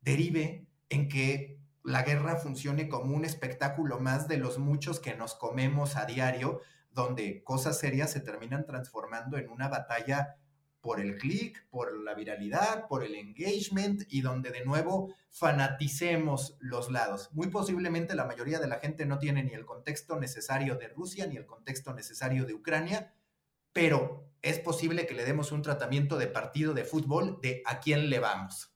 [0.00, 5.34] derive en que la guerra funcione como un espectáculo más de los muchos que nos
[5.34, 10.36] comemos a diario, donde cosas serias se terminan transformando en una batalla
[10.84, 16.90] por el clic, por la viralidad, por el engagement y donde de nuevo fanaticemos los
[16.90, 17.30] lados.
[17.32, 21.26] Muy posiblemente la mayoría de la gente no tiene ni el contexto necesario de Rusia
[21.26, 23.14] ni el contexto necesario de Ucrania,
[23.72, 28.10] pero es posible que le demos un tratamiento de partido de fútbol de a quién
[28.10, 28.70] le vamos.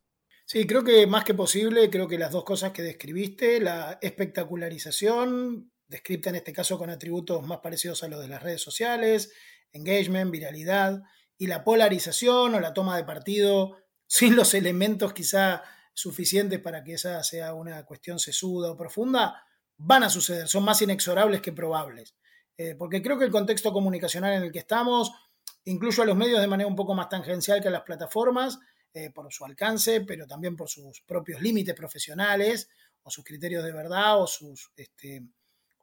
[0.47, 5.71] Sí, creo que más que posible, creo que las dos cosas que describiste, la espectacularización,
[5.87, 9.31] descrita en este caso con atributos más parecidos a los de las redes sociales,
[9.73, 11.03] engagement, viralidad,
[11.39, 15.63] y la polarización o la toma de partido sin los elementos quizá
[15.95, 19.43] suficientes para que esa sea una cuestión sesuda o profunda,
[19.77, 22.15] van a suceder, son más inexorables que probables.
[22.57, 25.13] Eh, porque creo que el contexto comunicacional en el que estamos,
[25.65, 28.59] incluyo a los medios de manera un poco más tangencial que a las plataformas,
[28.95, 32.69] eh, por su alcance, pero también por sus propios límites profesionales
[33.03, 35.23] o sus criterios de verdad o, sus, este,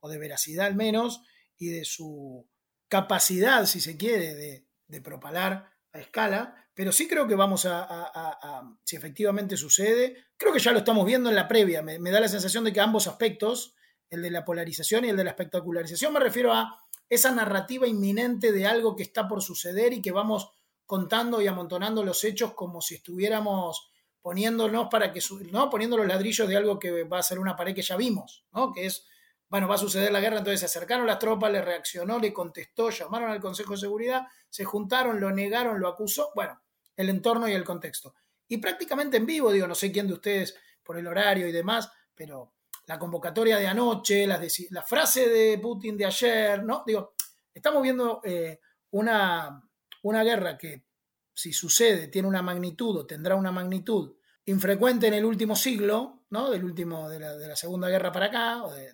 [0.01, 1.22] o de veracidad al menos,
[1.58, 2.45] y de su
[2.88, 8.77] capacidad, si se quiere, de, de propalar a escala, pero sí creo que vamos a,
[8.83, 12.19] si efectivamente sucede, creo que ya lo estamos viendo en la previa, me, me, da
[12.19, 13.75] la sensación de que ambos aspectos,
[14.09, 16.79] el de la polarización y el de la espectacularización, me refiero a
[17.09, 20.51] esa narrativa inminente de algo que está por suceder y que vamos
[20.86, 25.19] contando y amontonando los hechos como si estuviéramos poniéndonos para que,
[25.51, 25.69] ¿no?
[25.69, 28.73] Poniendo los ladrillos de algo que va a ser una pared que ya vimos, ¿no?
[28.73, 29.05] Que es,
[29.50, 32.89] bueno, va a suceder la guerra, entonces se acercaron las tropas, le reaccionó, le contestó,
[32.89, 36.62] llamaron al Consejo de Seguridad, se juntaron, lo negaron, lo acusó, bueno,
[36.96, 38.16] el entorno y el contexto.
[38.48, 41.91] Y prácticamente en vivo, digo, no sé quién de ustedes por el horario y demás,
[42.14, 42.54] pero
[42.88, 46.84] la convocatoria de anoche, la, la frase de Putin de ayer, ¿no?
[46.86, 47.16] Digo,
[47.54, 48.60] estamos viendo eh,
[48.91, 49.62] una,
[50.04, 50.86] una guerra que,
[51.34, 54.16] si sucede, tiene una magnitud o tendrá una magnitud
[54.46, 56.50] infrecuente en el último siglo, ¿no?
[56.50, 58.93] Del último, de la, Segunda Guerra para acá, o de,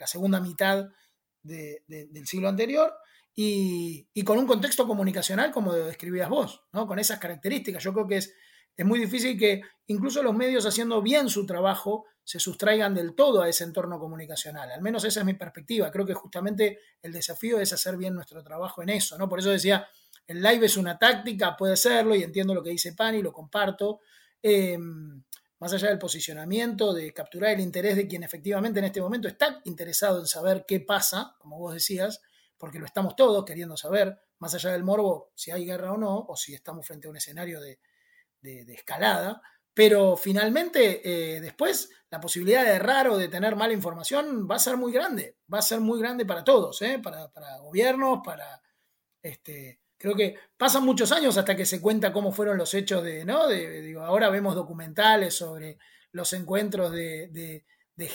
[0.00, 0.88] la segunda mitad
[1.42, 2.92] del siglo anterior,
[3.34, 6.86] y, con un contexto comunicacional como describías vos, ¿no?
[6.86, 7.82] Con esas características.
[7.82, 8.34] Yo creo que es,
[8.78, 13.48] muy difícil que incluso los medios haciendo bien su trabajo se sustraigan del todo a
[13.48, 14.70] ese entorno comunicacional.
[14.70, 15.90] Al menos esa es mi perspectiva.
[15.90, 19.28] Creo que justamente el desafío es hacer bien nuestro trabajo en eso, ¿no?
[19.28, 19.86] Por eso decía,
[20.26, 24.00] el live es una táctica, puede serlo, y entiendo lo que dice Pani, lo comparto.
[24.42, 25.22] Em,
[25.60, 29.60] más allá del posicionamiento, de capturar el interés de quien efectivamente en este momento está
[29.64, 32.22] interesado en saber qué pasa, como vos decías,
[32.56, 36.18] porque lo estamos todos queriendo saber, más allá del morbo, si hay guerra o no,
[36.28, 37.78] o si estamos frente a un escenario de,
[38.42, 39.42] escalada,
[39.74, 44.60] pero finalmente eh, después la posibilidad de errar o de tener mala información va a
[44.60, 46.98] ser muy grande, va a ser muy grande para todos, ¿eh?
[47.02, 48.62] para, para, gobiernos, para...
[49.22, 53.22] Este, creo que pasan muchos años hasta que se cuenta cómo fueron los hechos de,
[53.26, 53.46] ¿no?
[53.48, 55.76] Digo, ahora vemos documentales sobre
[56.12, 57.64] los encuentros de, de,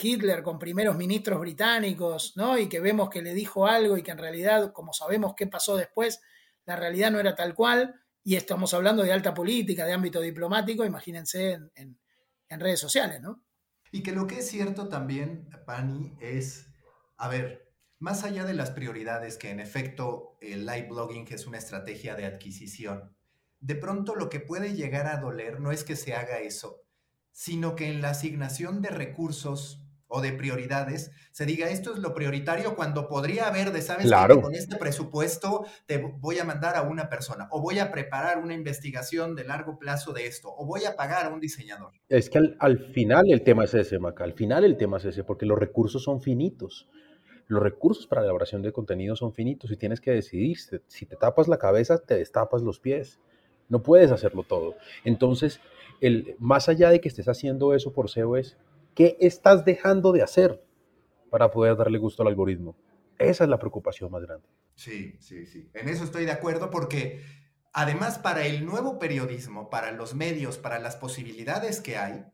[0.02, 2.58] Hitler con primeros ministros británicos, ¿no?
[2.58, 5.76] Y que vemos que le dijo algo y que en realidad, como sabemos qué pasó
[5.76, 6.20] después,
[6.64, 10.84] la realidad no era tal cual y estamos hablando de alta política, de ámbito diplomático,
[10.84, 12.00] imagínense en,
[12.48, 13.44] en, redes sociales, ¿no?
[13.92, 16.66] Y que lo que es cierto también, Pani, es,
[17.16, 17.65] a ver,
[17.98, 22.26] más allá de las prioridades, que en efecto el live blogging es una estrategia de
[22.26, 23.14] adquisición,
[23.60, 26.82] de pronto lo que puede llegar a doler no es que se haga eso,
[27.32, 32.14] sino que en la asignación de recursos o de prioridades, se diga esto es lo
[32.14, 36.82] prioritario cuando podría haber de, ¿sabes que Con este presupuesto te voy a mandar a
[36.82, 40.84] una persona o voy a preparar una investigación de largo plazo de esto o voy
[40.84, 41.92] a pagar a un diseñador.
[42.08, 45.24] Es que al, final el tema es ese, Maca, al final el tema es ese,
[45.24, 46.88] porque los recursos son finitos.
[47.46, 50.58] Los recursos para la elaboración de contenido son finitos y tienes que decidir.
[50.88, 53.20] Si te tapas la cabeza, te destapas los pies.
[53.68, 54.74] No puedes hacerlo todo.
[55.04, 55.60] Entonces,
[56.00, 58.56] el, más allá de que estés haciendo eso por SEO es
[58.96, 60.64] ¿Qué estás dejando de hacer
[61.28, 62.74] para poder darle gusto al algoritmo?
[63.18, 64.48] Esa es la preocupación más grande.
[64.74, 65.68] Sí, sí, sí.
[65.74, 67.22] En eso estoy de acuerdo porque
[67.74, 72.24] además para el nuevo periodismo, para los medios, para las posibilidades que hay,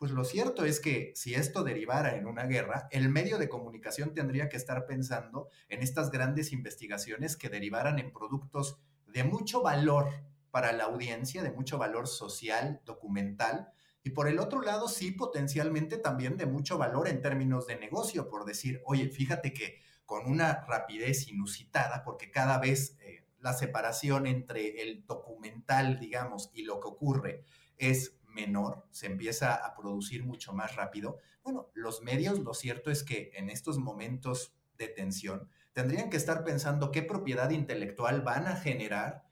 [0.00, 4.14] pues lo cierto es que si esto derivara en una guerra, el medio de comunicación
[4.14, 10.08] tendría que estar pensando en estas grandes investigaciones que derivaran en productos de mucho valor
[10.50, 15.98] para la audiencia, de mucho valor social, documental, y por el otro lado, sí, potencialmente
[15.98, 20.64] también de mucho valor en términos de negocio, por decir, oye, fíjate que con una
[20.64, 26.88] rapidez inusitada, porque cada vez eh, la separación entre el documental, digamos, y lo que
[26.88, 27.44] ocurre
[27.76, 31.18] es menor, se empieza a producir mucho más rápido.
[31.42, 36.44] Bueno, los medios, lo cierto es que en estos momentos de tensión, tendrían que estar
[36.44, 39.24] pensando qué propiedad intelectual van a generar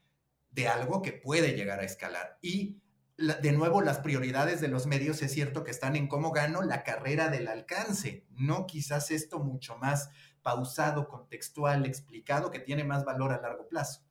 [0.51, 2.39] de algo que puede llegar a escalar.
[2.43, 2.81] Y
[3.17, 6.85] de nuevo, las prioridades de los medios es cierto que están en cómo gano la
[6.85, 10.11] carrera del alcance, no quizás esto mucho más
[10.43, 14.08] pausado, contextual, explicado, que tiene más valor a largo plazo.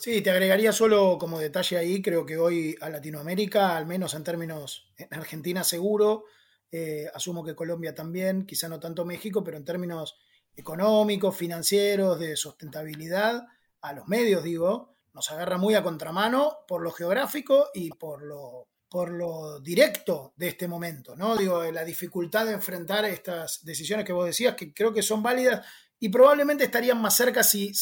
[0.00, 4.22] Sí, te agregaría solo como detalle ahí, creo que hoy a Latinoamérica, al menos en
[4.22, 6.26] términos, en Argentina seguro,
[6.70, 10.16] eh, asumo que Colombia también, quizá no tanto México, pero en términos
[10.54, 13.44] económicos, financieros, de sustentabilidad,
[13.80, 18.68] a los medios digo, nos agarra muy a contramano por lo geográfico y por lo,
[18.88, 21.36] por lo directo de este momento, ¿no?
[21.36, 25.66] Digo, la dificultad de enfrentar estas decisiones que vos decías, que creo que son válidas
[26.00, 27.72] y probablemente estarían más cerca si,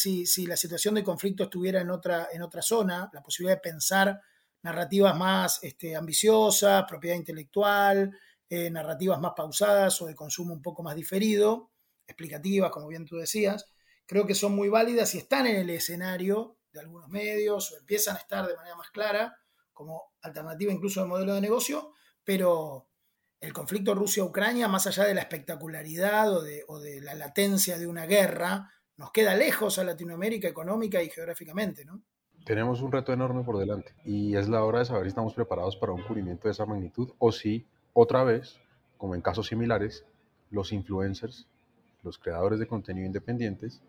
[0.46, 2.28] la situación de conflicto estuviera en otra,
[2.62, 4.20] zona, la posibilidad de pensar
[4.62, 10.82] narrativas más este, ambiciosas, propiedad intelectual, eh, narrativas más pausadas o de consumo un poco
[10.82, 11.70] más diferido,
[12.06, 13.66] explicativas, como bien tú decías,
[14.06, 18.16] creo que son muy válidas y están en el escenario de algunos medios o empiezan
[18.16, 19.36] a estar de manera más clara
[19.72, 21.92] como alternativa incluso de modelo de negocio,
[22.24, 22.88] pero
[23.40, 27.86] el conflicto Rusia-Ucrania, más allá de la espectacularidad o de, o de, la latencia de
[27.86, 32.02] una guerra, nos queda lejos a Latinoamérica económica y geográficamente, ¿no?
[32.44, 35.76] Tenemos un reto enorme por delante y es la hora de saber si estamos preparados
[35.76, 38.60] para un cubrimiento de esa magnitud o si otra vez,
[38.98, 40.04] como en casos similares,
[40.50, 41.48] los influencers,
[42.02, 43.82] los creadores de contenido independientes,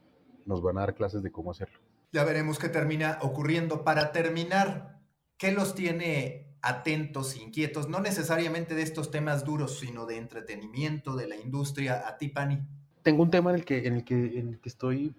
[0.45, 1.77] nos van a dar clases de cómo hacerlo.
[2.11, 3.83] Ya veremos qué termina ocurriendo.
[3.83, 5.01] Para terminar,
[5.37, 7.87] ¿qué los tiene atentos, inquietos?
[7.87, 12.07] No necesariamente de estos temas duros, sino de entretenimiento, de la industria.
[12.07, 12.59] A ti, Pani.
[13.03, 15.15] Tengo un tema en el que, en el que, en el que estoy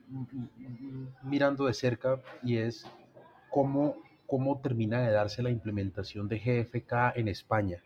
[1.23, 2.87] mirando de cerca y es
[3.51, 3.97] cómo,
[4.27, 7.83] cómo termina de darse la implementación de GFK en España.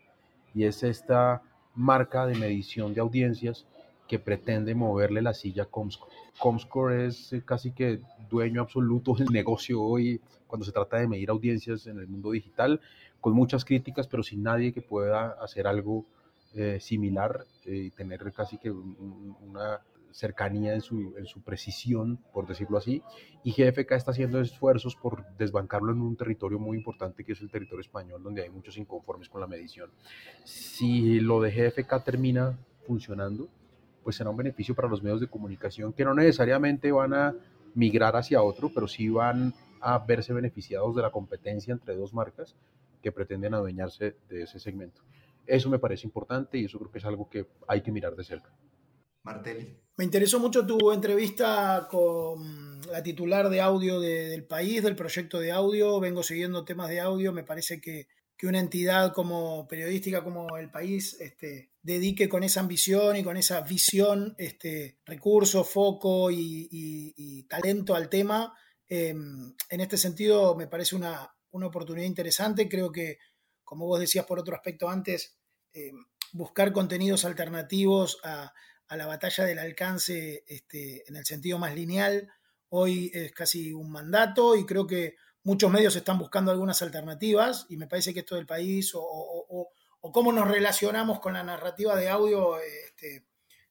[0.53, 1.41] Y es esta
[1.73, 3.65] marca de medición de audiencias
[4.07, 6.11] que pretende moverle la silla a Comscore.
[6.37, 11.31] Comscore es eh, casi que dueño absoluto del negocio hoy cuando se trata de medir
[11.31, 12.79] audiencias en el mundo digital,
[13.23, 16.05] con muchas críticas, pero sin nadie que pueda hacer algo
[16.55, 19.79] eh, similar eh, y tener casi que una
[20.11, 23.01] cercanía en su, en su precisión, por decirlo así,
[23.45, 27.49] y GFK está haciendo esfuerzos por desbancarlo en un territorio muy importante que es el
[27.49, 29.89] territorio español, donde hay muchos inconformes con la medición.
[30.43, 33.47] Si lo de GFK termina funcionando,
[34.03, 37.33] pues será un beneficio para los medios de comunicación que no necesariamente van a
[37.73, 42.53] migrar hacia otro, pero sí van a verse beneficiados de la competencia entre dos marcas
[43.03, 45.03] que pretenden adueñarse de ese segmento.
[45.45, 48.23] Eso me parece importante y eso creo que es algo que hay que mirar de
[48.23, 48.49] cerca.
[49.23, 49.77] Martelli.
[49.97, 55.51] Me interesó mucho tu entrevista con la titular de audio del país, del proyecto de
[55.51, 55.99] audio.
[55.99, 57.31] Vengo siguiendo temas de audio.
[57.31, 62.59] Me parece que que una entidad como periodística como el país este, dedique con esa
[62.59, 68.53] ambición y con esa visión este, recursos, foco y, talento al tema.
[68.87, 72.67] Em, en este sentido, me parece una, oportunidad interesante.
[72.67, 73.19] Creo que,
[73.63, 75.37] como vos decías por otro aspecto antes,
[75.73, 78.51] em, buscar contenidos alternativos a,
[78.89, 82.29] la batalla del alcance este, en el sentido más lineal,
[82.69, 87.77] hoy es casi un mandato y creo que muchos medios están buscando algunas alternativas y
[87.77, 89.69] me parece que esto del país o,
[90.11, 93.25] cómo nos relacionamos con la narrativa de audio, este,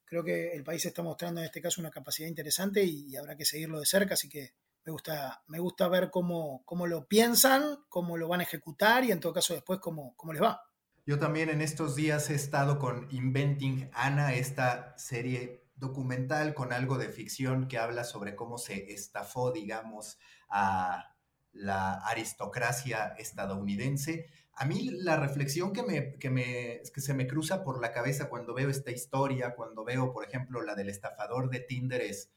[0.04, 3.44] creo que el país está mostrando en este caso una capacidad interesante y, habrá que
[3.44, 4.54] seguirlo de cerca, así que
[4.84, 9.12] me gusta, me gusta ver cómo, cómo lo piensan, cómo lo van a ejecutar y
[9.12, 10.62] en todo caso después cómo, cómo les va.
[11.04, 16.96] Yo también en estos días he estado con Inventing Anna, esta serie documental con algo
[16.96, 20.18] de ficción que habla sobre cómo se estafó, digamos,
[20.48, 21.16] a
[21.52, 24.30] la aristocracia estadounidense.
[24.54, 28.28] A mí la reflexión que, me, que, me, que se me cruza por la cabeza
[28.28, 32.30] cuando veo esta historia, cuando veo, por ejemplo, la del estafador de Tinder es,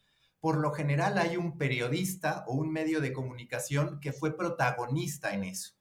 [0.45, 5.43] por lo general hay un periodista o un medio de comunicación que fue protagonista en
[5.43, 5.73] eso.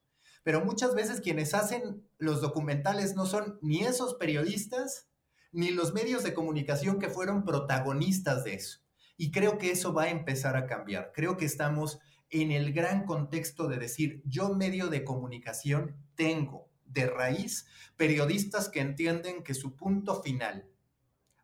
[0.43, 5.11] Pero muchas veces quienes hacen los documentales no son ni esos periodistas,
[5.53, 8.79] ni los medios de comunicación que fueron protagonistas de eso.
[9.19, 11.13] Y creo que eso va a empezar a cambiar.
[11.15, 11.99] Creo que estamos
[12.31, 17.67] en el gran contexto de decir, yo medio de comunicación tengo de raíz
[17.99, 20.71] periodistas que entienden que su punto final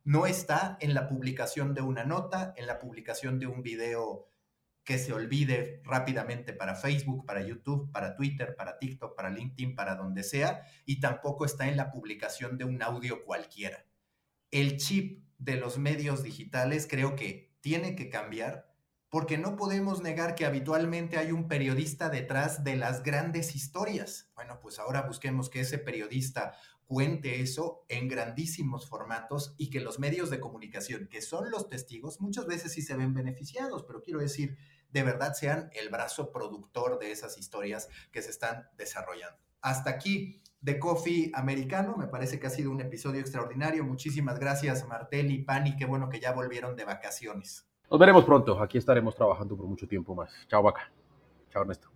[0.05, 4.31] no está en la publicación de una nota, en la publicación de un video
[4.85, 9.95] que se olvide rápidamente para Facebook, para YouTube, para Twitter, para TikTok, para LinkedIn, para
[9.95, 13.87] donde sea, y tampoco está en la publicación de un audio cualquiera.
[14.51, 18.70] El chip de los medios digitales creo que tiene que cambiar
[19.11, 24.31] porque no podemos negar que habitualmente hay un periodista detrás de las grandes historias.
[24.37, 26.55] Bueno, pues ahora busquemos que ese periodista
[26.87, 32.21] cuente eso en grandísimos formatos y que los medios de comunicación, que son los testigos,
[32.21, 34.57] muchas veces sí se ven beneficiados, pero quiero decir,
[34.91, 39.39] de verdad sean el brazo productor de esas historias que se están desarrollando.
[39.61, 43.85] Hasta aquí de Coffee Americano, me parece que ha sido un episodio extraordinario.
[43.85, 47.70] Muchísimas gracias Martel y Pani, qué bueno que ya volvieron de vacaciones.
[47.91, 48.63] Nos veremos pronto.
[48.63, 50.31] Aquí estaremos trabajando por mucho tiempo más.
[50.49, 50.93] Chao, Vaca.
[51.51, 51.89] Chao, Ernesto.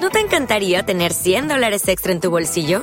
[0.00, 2.82] ¿No te encantaría tener 100 dólares extra en tu bolsillo?